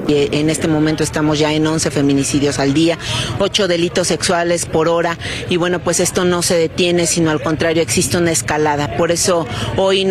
[0.06, 2.96] En este momento estamos ya en 11 feminicidios al día,
[3.40, 5.18] 8 delitos sexuales por hora
[5.50, 8.96] y bueno, pues esto no se detiene, sino al contrario, existe una escalada.
[8.96, 9.46] Por eso
[9.76, 10.06] hoy,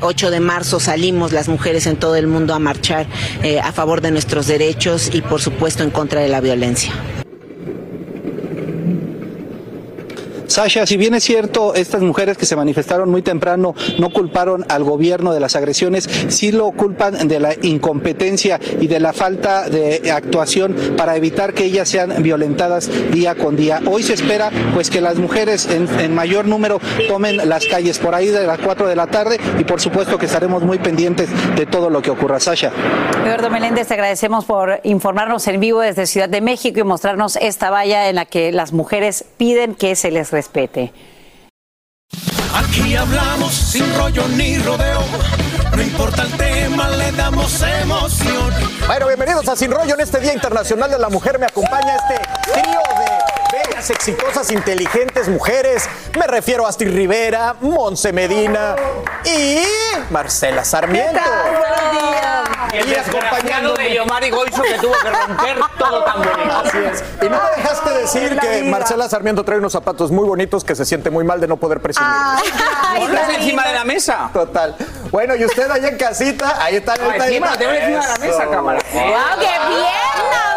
[0.00, 3.06] 8 eh, de marzo, salimos las mujeres en todo el mundo a marchar
[3.42, 6.92] eh, a favor de nuestros derechos y por supuesto en contra de la violencia.
[10.50, 14.82] Sasha, si bien es cierto, estas mujeres que se manifestaron muy temprano no culparon al
[14.82, 20.10] gobierno de las agresiones, sí lo culpan de la incompetencia y de la falta de
[20.10, 23.80] actuación para evitar que ellas sean violentadas día con día.
[23.86, 28.26] Hoy se espera pues que las mujeres en, mayor número tomen las calles por ahí
[28.26, 31.90] de las 4 de la tarde y por supuesto que estaremos muy pendientes de todo
[31.90, 32.40] lo que ocurra.
[32.40, 32.72] Sasha.
[33.22, 37.70] Eduardo Meléndez, te agradecemos por informarnos en vivo desde Ciudad de México y mostrarnos esta
[37.70, 40.90] valla en la que las mujeres piden que se les respete.
[42.54, 45.02] Aquí hablamos sin rollo ni rodeo.
[45.76, 48.50] No importa el tema, le damos emoción.
[48.86, 51.38] Bueno, bienvenidos a Sin Rollo en este Día Internacional de la Mujer.
[51.38, 52.16] Me acompaña este
[52.52, 53.09] trío de
[53.88, 55.88] exitosas, inteligentes mujeres.
[56.18, 58.76] Me refiero a Astrid Rivera, Monse Medina
[59.24, 59.62] y
[60.10, 61.20] Marcela Sarmiento.
[61.20, 62.48] Buenos días.
[62.72, 66.62] Y el descompañado de Yomari Goizo que tuvo que romper todo tan bonito.
[66.64, 67.04] Así es.
[67.22, 70.84] Y no me dejaste decir que Marcela Sarmiento trae unos zapatos muy bonitos que se
[70.84, 72.10] siente muy mal de no poder presumir.
[72.96, 74.30] Ponlos encima de la mesa.
[74.32, 74.76] Total.
[75.10, 76.96] Bueno, y usted ahí en casita, ahí está.
[76.96, 78.80] No, encima, te encima de la mesa, cámara.
[78.92, 79.02] ¡Wow,
[79.40, 80.49] qué bien,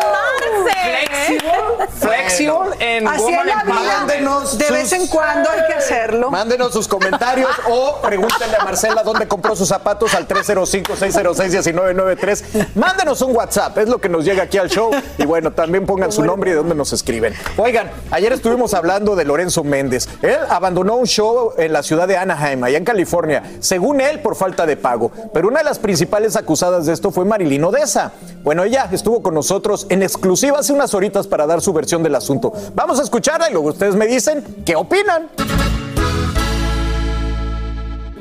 [1.30, 1.94] Marce!
[2.00, 3.66] Flexible en Así es la vida.
[3.66, 6.32] Mándenos De vez sus- en cuando hay que hacerlo.
[6.32, 12.68] Mándenos sus comentarios o pregúntenle a Marcela dónde compró sus zapatos al 305-606-1993.
[12.76, 14.92] Mándenos un WhatsApp, es lo que nos llega aquí al show.
[15.18, 17.34] Y bueno, también pongan su nombre y de dónde nos escriben.
[17.58, 20.08] Oigan, ayer estuvimos hablando de Lorenzo Méndez.
[20.22, 24.36] Él abandonó un show en la ciudad de Anaheim, allá en California, según él, por
[24.36, 25.12] falta de pago.
[25.34, 28.12] Pero una de las principales acusadas de esto fue Marilyn Odessa.
[28.44, 32.16] Bueno, ella estuvo con nosotros en exclusiva hace unas horitas para dar su versión del
[32.16, 32.52] asunto.
[32.74, 35.30] Vamos a escucharla y luego ustedes me dicen qué opinan.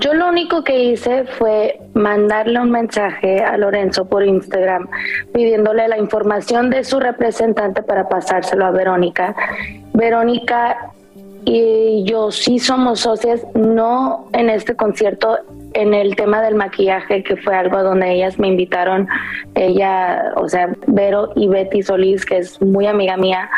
[0.01, 4.89] Yo lo único que hice fue mandarle un mensaje a Lorenzo por Instagram
[5.33, 9.37] pidiéndole la información de su representante para pasárselo a Verónica.
[9.93, 10.91] Verónica
[11.45, 15.39] y yo sí somos socias, no en este concierto,
[15.75, 19.09] en el tema del maquillaje, que fue algo donde ellas me invitaron,
[19.55, 23.51] ella, o sea, Vero y Betty Solís, que es muy amiga mía,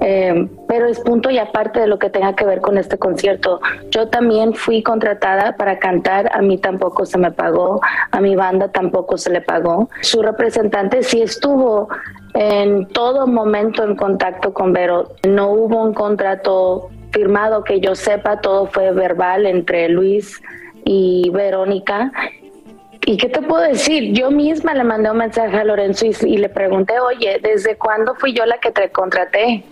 [0.00, 3.60] eh, pero es punto y aparte de lo que tenga que ver con este concierto.
[3.90, 8.68] Yo también fui contratada para cantar, a mí tampoco se me pagó, a mi banda
[8.68, 9.88] tampoco se le pagó.
[10.00, 11.88] Su representante sí estuvo
[12.34, 18.40] en todo momento en contacto con Vero, no hubo un contrato firmado que yo sepa,
[18.40, 20.40] todo fue verbal entre Luis
[20.84, 22.12] y Verónica.
[23.06, 24.12] ¿Y qué te puedo decir?
[24.12, 28.34] Yo misma le mandé un mensaje a Lorenzo y, le pregunté, oye, ¿desde cuándo fui
[28.34, 29.64] yo la que te contraté?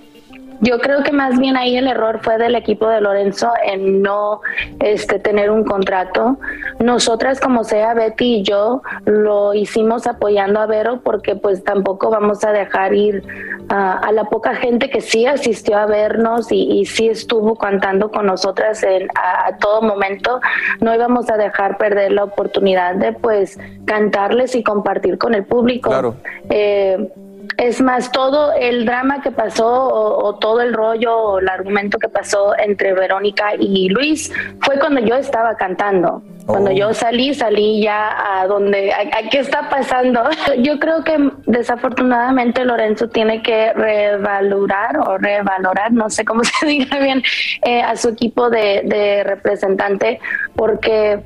[0.60, 4.40] Yo creo que más bien ahí el error fue del equipo de Lorenzo en no
[4.80, 6.38] este, tener un contrato.
[6.80, 12.44] Nosotras, como sea Betty y yo, lo hicimos apoyando a Vero porque pues tampoco vamos
[12.44, 13.22] a dejar ir
[13.70, 18.24] a la poca gente que sí asistió a vernos y, y sí estuvo cantando con
[18.24, 20.40] nosotras en, a, a todo momento.
[20.80, 25.90] No íbamos a dejar perder la oportunidad de pues cantarles y compartir con el público.
[25.90, 26.16] Claro.
[26.48, 27.10] Eh,
[27.58, 31.98] es más, todo el drama que pasó o, o todo el rollo o el argumento
[31.98, 36.22] que pasó entre Verónica y Luis fue cuando yo estaba cantando.
[36.46, 40.22] Cuando yo salí, salí ya a donde, a, a qué está pasando.
[40.60, 47.00] Yo creo que desafortunadamente Lorenzo tiene que revalorar o revalorar, no sé cómo se diga
[47.00, 47.22] bien,
[47.66, 50.20] eh, a su equipo de, de representante,
[50.56, 51.20] porque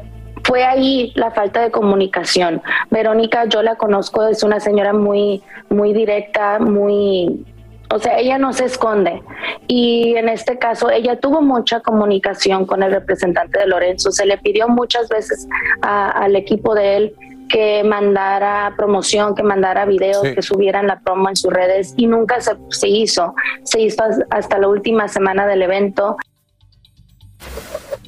[0.53, 2.61] fue ahí la falta de comunicación.
[2.91, 7.47] Verónica, yo la conozco, es una señora muy, muy directa, muy,
[7.89, 9.23] o sea, ella no se esconde.
[9.67, 14.13] Y en este caso, ella tuvo mucha comunicación con el representante de Lorenzo.
[14.13, 15.49] Se le pidió muchas veces
[15.81, 17.15] a- al equipo de él
[17.49, 20.35] que mandara promoción, que mandara videos, Sí.
[20.35, 23.35] que subieran la promo en sus redes y nunca se, se hizo.
[23.63, 26.19] Se hizo has- hasta la última semana del evento.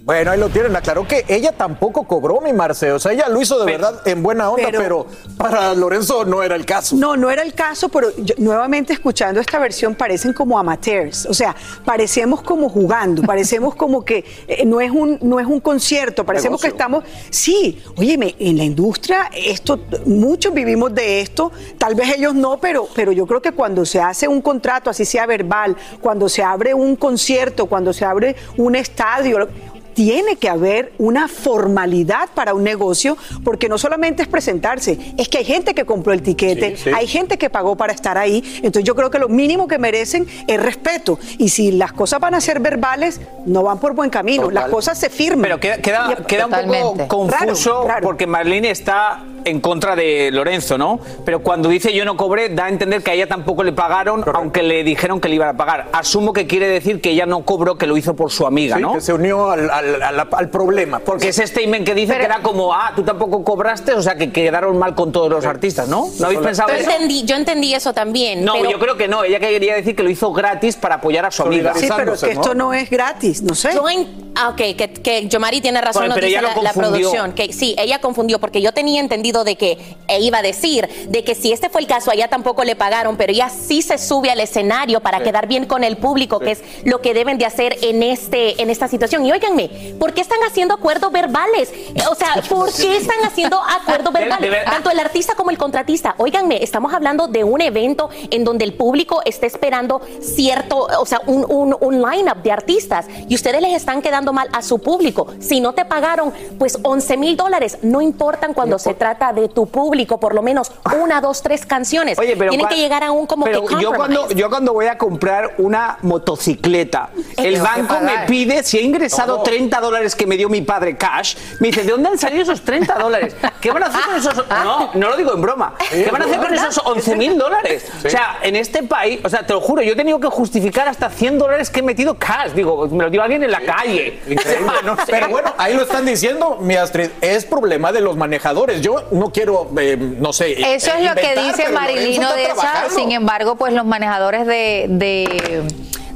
[0.05, 0.77] Bueno, ahí lo tienen.
[0.77, 2.93] Aclaró que ella tampoco cobró, mi Marce.
[2.93, 5.07] O sea, ella lo hizo de verdad en buena onda, pero,
[5.39, 6.95] para Lorenzo no era el caso.
[6.97, 11.33] No, no era el caso, pero yo- nuevamente escuchando esta versión parecen como amateurs, o
[11.33, 16.25] sea, parecemos como jugando, parecemos como que eh, no es un no es un concierto,
[16.27, 22.15] parecemos que estamos, sí, óyeme, en la industria esto muchos vivimos de esto, tal vez
[22.15, 25.75] ellos no, pero pero yo creo que cuando se hace un contrato así sea verbal,
[26.03, 29.49] cuando se abre un concierto, cuando se abre un estadio,
[29.95, 35.38] tiene que haber una formalidad para un negocio, porque no solamente es presentarse, es que
[35.38, 36.90] hay gente que compró el tiquete, Sí, sí.
[36.95, 38.42] hay gente que pagó para estar ahí.
[38.57, 41.18] Entonces yo creo que lo mínimo que merecen es respeto.
[41.38, 44.51] Y si las cosas van a ser verbales, no van por buen camino.
[44.51, 45.42] Las cosas se firman.
[45.42, 48.07] Pero queda, queda, queda un poco confuso Raro, raro.
[48.07, 50.99] porque Marlene está en contra de Lorenzo, ¿no?
[51.24, 54.24] Pero cuando dice yo no cobré, da a entender que a ella tampoco le pagaron,
[54.34, 55.88] aunque le dijeron que le iban a pagar.
[55.92, 58.82] Asumo que quiere decir que ella no cobró, que lo hizo por su amiga, Sí,
[58.82, 58.95] ¿no?
[58.95, 60.99] que se unió al, al- al- al problema.
[61.01, 64.32] Porque ese statement que dice que era como, ah, tú tampoco cobraste, o sea, que
[64.32, 66.09] quedaron mal con todos los artistas, ¿no?
[66.18, 66.90] ¿No habéis pensado Yo eso?
[66.90, 68.45] entendí, yo entendí eso también.
[68.45, 69.24] No, pero- yo creo que no.
[69.24, 71.74] Ella quería decir que lo hizo gratis para apoyar a su amiga.
[71.74, 73.70] Sí, pero que esto no es gratis, no sé.
[73.74, 76.62] Yo en- ah, ok, que, que Yomari tiene razón, Bueno, pero dice ella la, lo
[76.62, 77.11] la confundió.
[77.11, 77.32] producción.
[77.32, 81.24] Que sí, ella confundió, porque yo tenía entendido de que e iba a decir de
[81.24, 83.99] que si este fue el caso, a ella tampoco le pagaron, pero ella sí se
[83.99, 85.24] sube al escenario para Sí.
[85.24, 88.68] quedar bien con el público, que es lo que deben de hacer en este en
[88.70, 89.24] esta situación.
[89.24, 91.72] Y óiganme, ¿por qué están haciendo acuerdos verbales?
[91.72, 94.64] Eh, O sea, ¿por qué están haciendo acuerdos verbales?
[94.66, 96.14] Tanto el artista como el contratista.
[96.18, 101.22] Óiganme, estamos hablando de un evento en donde el público está esperando cierto, o sea,
[101.26, 105.28] un, un, un lineup de artistas y ustedes les están quedando mal a su público.
[105.41, 109.49] Si no te pagaron, pues 11 mil dólares no importan cuando se trata trata de
[109.49, 110.70] tu público, por lo menos
[111.01, 112.18] una, dos, tres canciones.
[112.18, 114.72] Oye, pero Tienen cua- que llegar a un como pero que yo cuando yo cuando
[114.72, 120.27] voy a comprar una motocicleta, el banco me pide si he ingresado 30 dólares que
[120.27, 123.35] me dio mi padre cash, me dice, ¿de dónde han salido esos 30 dólares?
[123.61, 124.45] ¿Qué van a hacer con esos?
[124.49, 125.75] No, no lo digo en broma.
[125.91, 127.87] ¿Qué van a hacer con esos 11 mil dólares?
[128.05, 130.89] O sea, en este país, o sea, te lo juro, yo he tenido que justificar
[130.89, 132.53] hasta 100 dólares que he metido cash.
[132.53, 134.20] Digo, me lo dio alguien en la calle.
[134.29, 134.64] Increíble.
[134.64, 135.12] O sea, no sé.
[135.12, 138.81] Pero bueno, ahí lo están diciendo, mi Astrid, es problema de los manejadores.
[138.81, 140.75] Yo no quiero, eh, no sé.
[140.75, 142.91] Eso es lo que dice Marilino de esa.
[142.91, 145.62] Sin embargo, pues los manejadores de, de,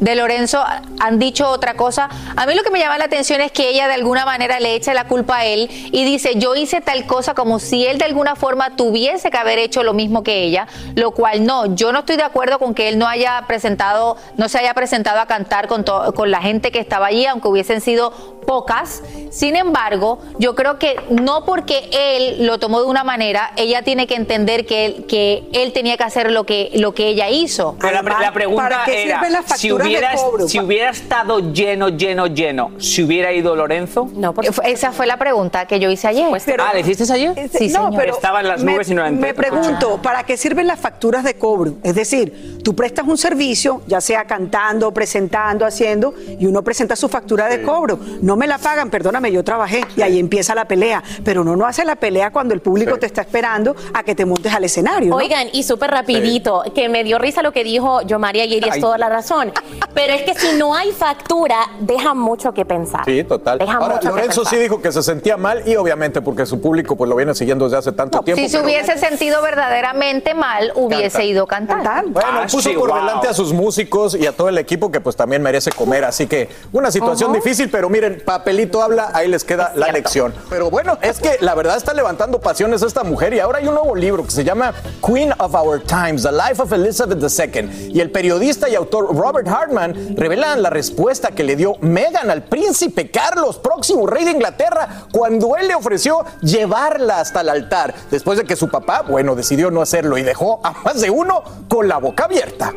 [0.00, 0.64] de Lorenzo
[1.00, 2.08] han dicho otra cosa.
[2.36, 4.74] A mí lo que me llama la atención es que ella de alguna manera le
[4.74, 8.04] echa la culpa a él y dice, yo hice tal cosa como si él de
[8.04, 11.74] alguna forma tuviese que haber hecho lo mismo que ella, lo cual no.
[11.74, 15.20] Yo no estoy de acuerdo con que él no haya presentado, no se haya presentado
[15.20, 18.10] a cantar con, to- con la gente que estaba allí, aunque hubiesen sido
[18.46, 19.02] pocas.
[19.30, 24.06] Sin embargo, yo creo que no porque él lo tomó de una manera, ella tiene
[24.06, 27.76] que entender que él, que él tenía que hacer lo que, lo que ella hizo.
[27.80, 30.48] Pero la, la pregunta ¿para qué era, sirven las si facturas hubiera, cobro?
[30.48, 34.08] si hubiera estado lleno, lleno, lleno, si hubiera ido Lorenzo.
[34.14, 34.34] No,
[34.64, 36.26] Esa fue la pregunta que yo hice ayer.
[36.58, 37.32] ah, ¿le hiciste ayer?
[37.36, 40.36] Este, no, pero Estaba en las me- nubes y no la Me pregunto, ¿para qué
[40.36, 41.74] sirven las facturas de cobro?
[41.82, 47.08] Es decir, tú prestas un servicio, ya sea cantando, presentando, haciendo, y uno presenta su
[47.08, 47.98] factura de cobro.
[48.22, 51.02] No me la pagan, perdóname, yo trabajé, y ahí empieza la pelea.
[51.24, 54.24] Pero uno no hace la pelea cuando el público te está esperando a que te
[54.24, 55.10] montes al escenario.
[55.10, 55.16] ¿no?
[55.16, 58.72] Oigan, y súper rapidito, que me dio risa lo que dijo yo María y ella
[58.74, 59.52] es toda la razón.
[59.94, 63.04] Pero es que si no hay factura, deja mucho que pensar.
[63.04, 63.58] Sí, total.
[63.58, 64.54] Deja Ahora, mucho que Lorenzo pensar.
[64.58, 67.64] sí dijo que se sentía mal y obviamente porque su público pues lo viene siguiendo
[67.64, 68.40] desde hace tanto tiempo.
[68.40, 71.24] Si se pero- hubiese sentido verdaderamente mal, hubiese Canta.
[71.24, 72.04] ido a cantar.
[72.06, 72.98] Bueno, Ah, puso sí, por wow.
[73.00, 76.26] delante a sus músicos y a todo el equipo que pues también merece comer, así
[76.26, 77.40] que una situación Ujú.
[77.42, 80.32] difícil, pero miren, papelito habla, ahí les queda la lección.
[80.50, 83.74] Pero bueno, es que la verdad está levantando pasiones esta mujer y ahora hay un
[83.74, 84.72] nuevo libro que se llama
[85.04, 87.90] Queen of Our Times, The Life of Elizabeth II.
[87.92, 92.42] Y el periodista y autor Robert Hartman revelan la respuesta que le dio Meghan al
[92.44, 98.38] príncipe Carlos, próximo rey de Inglaterra, cuando él le ofreció llevarla hasta el altar, después
[98.38, 101.86] de que su papá, bueno, decidió no hacerlo y dejó a más de uno con
[101.86, 102.72] la boca abierta.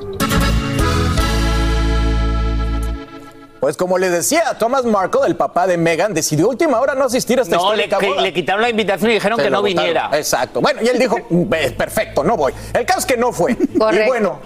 [3.62, 7.06] Pues como le decía, Thomas Markle, el papá de Meghan, decidió a última hora no
[7.06, 9.78] asistir a esta No, le, que- quitaron la invitación y dijeron Se que no botaron.
[9.84, 10.10] viniera.
[10.14, 10.62] Exacto.
[10.62, 12.54] Bueno, y él dijo, "Mm, eh, perfecto, no voy.
[12.74, 13.52] El caso es que no fue.
[13.54, 14.40] Y bueno,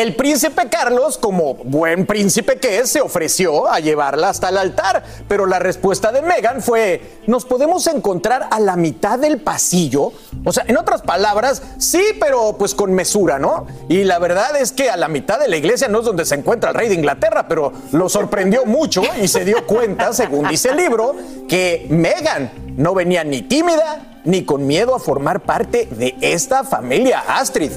[0.00, 5.02] el príncipe Carlos, como buen príncipe que es, se ofreció a llevarla hasta el altar.
[5.28, 10.12] Pero la respuesta de Meghan fue, ¿nos podemos encontrar a la mitad del pasillo?
[10.44, 13.66] O sea, en otras palabras, sí, pero pues con mesura, ¿no?
[13.88, 16.36] Y la verdad es que a la mitad de la iglesia no es donde se
[16.36, 20.70] encuentra el rey de Inglaterra, pero lo sorprendió mucho y se dio cuenta, según dice
[20.70, 21.14] el libro,
[21.48, 27.24] que Meghan no venía ni tímida ni con miedo a formar parte de esta familia
[27.26, 27.72] Astrid.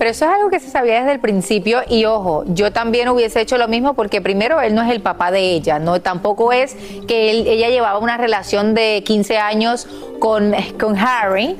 [0.00, 3.38] Pero eso es algo que se sabía desde el principio y ojo, yo también hubiese
[3.42, 6.74] hecho lo mismo porque primero él no es el papá de ella, no tampoco es
[7.06, 9.86] que él- ella llevaba una relación de 15 años
[10.18, 11.54] con, con Harry.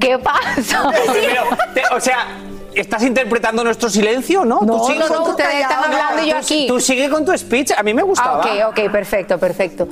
[0.00, 0.90] ¿Qué pasa?
[1.12, 1.42] Primero,
[1.74, 2.26] te- o sea,
[2.74, 4.60] ¿estás interpretando nuestro silencio, no?
[4.62, 6.66] No, Tú no, no, ustedes están hablando yo tú- aquí.
[6.66, 8.42] Tú sigue con tu speech, a mí me gustaba.
[8.44, 9.86] Ah, ok, ok, perfecto, perfecto.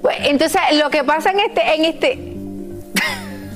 [0.00, 2.37] Pues, Entonces, lo que pasa en este, en este,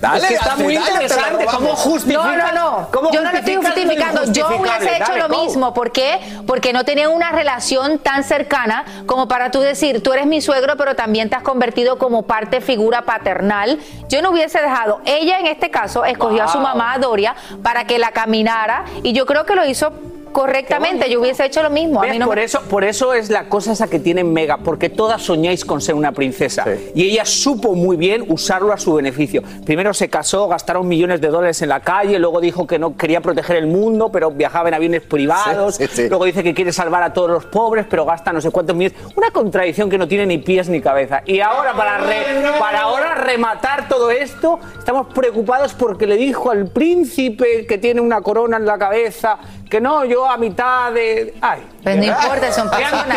[0.03, 1.47] Dale, Es que está muy dale, interesante.
[1.47, 2.23] ¿Cómo justifica?
[2.25, 2.89] No, no, no.
[2.93, 4.33] ¿Cómo Yo no lo estoy justificando.
[4.33, 5.45] Yo hubiese hecho Dale, lo ¿cómo?
[5.45, 5.75] mismo.
[5.75, 6.19] ¿Por qué?
[6.45, 10.77] Porque no tenía una relación tan cercana como para tú decir, tú eres mi suegro,
[10.77, 13.79] pero también te has convertido como parte figura paternal.
[14.09, 15.01] Yo no hubiese dejado.
[15.05, 18.85] Ella, en este caso, escogió a su mamá, Doria, para que la caminara.
[19.05, 19.93] Y yo creo que lo hizo
[20.33, 21.11] correctamente.
[21.11, 22.01] Yo hubiese hecho lo mismo.
[22.01, 22.12] A ¿Ves?
[22.12, 24.89] mí no por, me- eso, por eso es la cosa esa que tiene Mega, porque
[24.91, 26.64] todas soñáis con ser una princesa.
[26.95, 29.43] Y ella supo muy bien usarlo a su beneficio.
[29.64, 33.20] Primero se casó, gastaron millones de dólares en la calle, luego dijo que no quería
[33.20, 35.76] proteger el mundo, pero viajaba en aviones privados.
[35.76, 36.09] Sí, sí, sí.
[36.09, 38.99] Luego dice que quiere salvar a todos los pobres, pero gasta no sé cuántos millones.
[39.16, 41.22] Una contradicción que no tiene ni pies ni cabeza.
[41.26, 46.68] Y ahora, para, re- para ahora rematar todo esto, estamos preocupados porque le dijo al
[46.68, 49.39] príncipe que tiene una corona en la cabeza
[49.73, 51.33] que no, yo a mitad de.
[51.41, 51.62] Ay.
[51.83, 53.16] Pues no importa, son personas.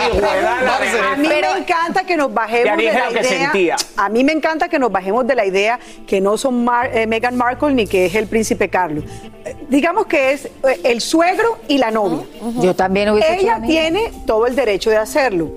[1.12, 3.78] A mí me encanta que nos bajemos de la idea.
[3.98, 7.08] A mí me encanta que nos bajemos de la idea que no son Mar- eh,
[7.08, 9.04] Meghan Markle ni que es el príncipe Carlos.
[9.44, 12.26] Eh, Digamos que es eh, el suegro y la novia.
[12.62, 15.52] Yo también hubiese Ella tiene todo el derecho de hacerlo.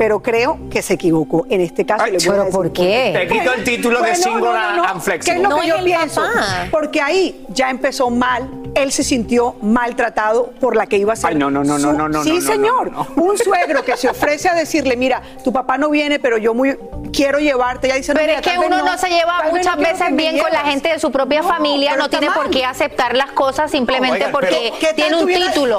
[0.00, 1.44] Pero creo que se equivocó.
[1.50, 3.10] En este caso, le voy a ¿pero decir por qué?
[3.14, 5.20] Te quito el título de single and flexible.
[5.24, 6.22] ¿Qué es lo No que es yo pienso?
[6.22, 6.68] papá.
[6.70, 8.48] Porque ahí ya empezó mal.
[8.74, 11.30] Él se sintió maltratado por la que iba a ser.
[11.30, 12.92] Ay, no, no, no, su- no, no, no, Sí, no, no, señor.
[12.92, 16.54] no, Un suegro que se ofrece a decirle, mira, tu papá no viene, pero yo
[16.54, 16.78] muy
[17.12, 17.88] quiero llevarte.
[17.88, 20.12] Ella dice, no, Pero mira, es que uno no, se lleva muchas no veces que
[20.14, 23.32] bien con la gente de su propia No, familia, no tiene por qué aceptar las
[23.32, 25.78] cosas simplemente porque pero- ¿Qué tal tiene un título.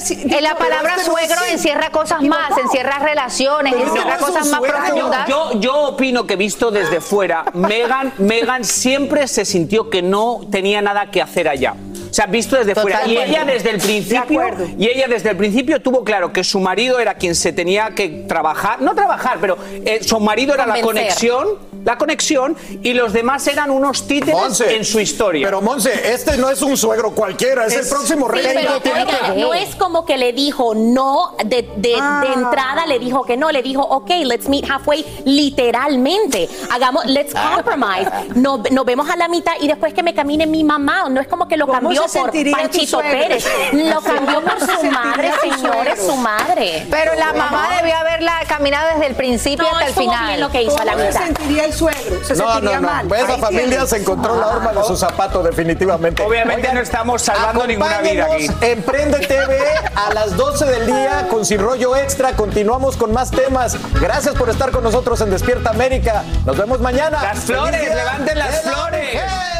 [0.00, 5.28] si- en la palabra no suegro encierra cosas más, encierra relaciones, No cosas más profundas.
[5.28, 10.80] Yo, yo opino que visto desde fuera, Megan, Megan siempre se sintió que no tenía
[10.82, 11.74] nada que hacer allá.
[12.10, 13.06] O sea, visto desde fuera.
[13.06, 14.42] Y ella desde el principio,
[14.76, 18.24] y ella desde el principio tuvo claro que su marido era quien se tenía que
[18.26, 21.46] trabajar, no trabajar, pero eh, su marido era la conexión,
[21.84, 25.46] la conexión, y los demás eran unos títeres Monse, en su historia.
[25.46, 28.46] Pero Monse, este no es un suegro cualquiera, es, el próximo Sí, rey.
[28.54, 32.22] pero oiga, no es como que le dijo no de, de, Ah.
[32.26, 36.48] de entrada, le dijo que no, le dijo, ok, let's meet halfway, literalmente.
[36.70, 38.10] Hagamos, let's compromise.
[38.34, 41.08] No- Nos, vemos a la mitad y después que me camine mi mamá.
[41.10, 42.98] No es como que lo ¿Cómo cambió se por Panchito?
[43.00, 43.44] Pérez.
[43.72, 46.86] Lo ¿Cómo cambió por su madre, señores, su madre.
[46.90, 50.40] Pero la mamá debió haberla caminado desde el principio No, hasta el estuvo bien final.
[50.40, 51.24] lo que hizo a la ¿Cómo se mitad.
[51.26, 52.24] sentiría el suegro?
[52.24, 53.08] Se No, sentiría no, mal.
[53.08, 53.14] no.
[53.14, 53.90] Esa Ahí familia tienes.
[53.90, 56.22] se encontró la horma de su zapato, definitivamente.
[56.22, 58.46] Obviamente no estamos salvando ninguna vida aquí.
[58.46, 59.58] Acompáñenos en Prende TV
[59.94, 62.32] a las 12 del día con Sin Rollo Extra.
[62.32, 63.76] Continuamos con más temas.
[64.00, 66.24] Gracias por estar con nosotros en Despierta América.
[66.44, 67.22] Nos vemos mañana.
[67.22, 69.59] Las flores, levanten las de la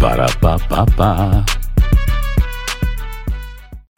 [0.00, 1.65] Para, pa, pa, pa.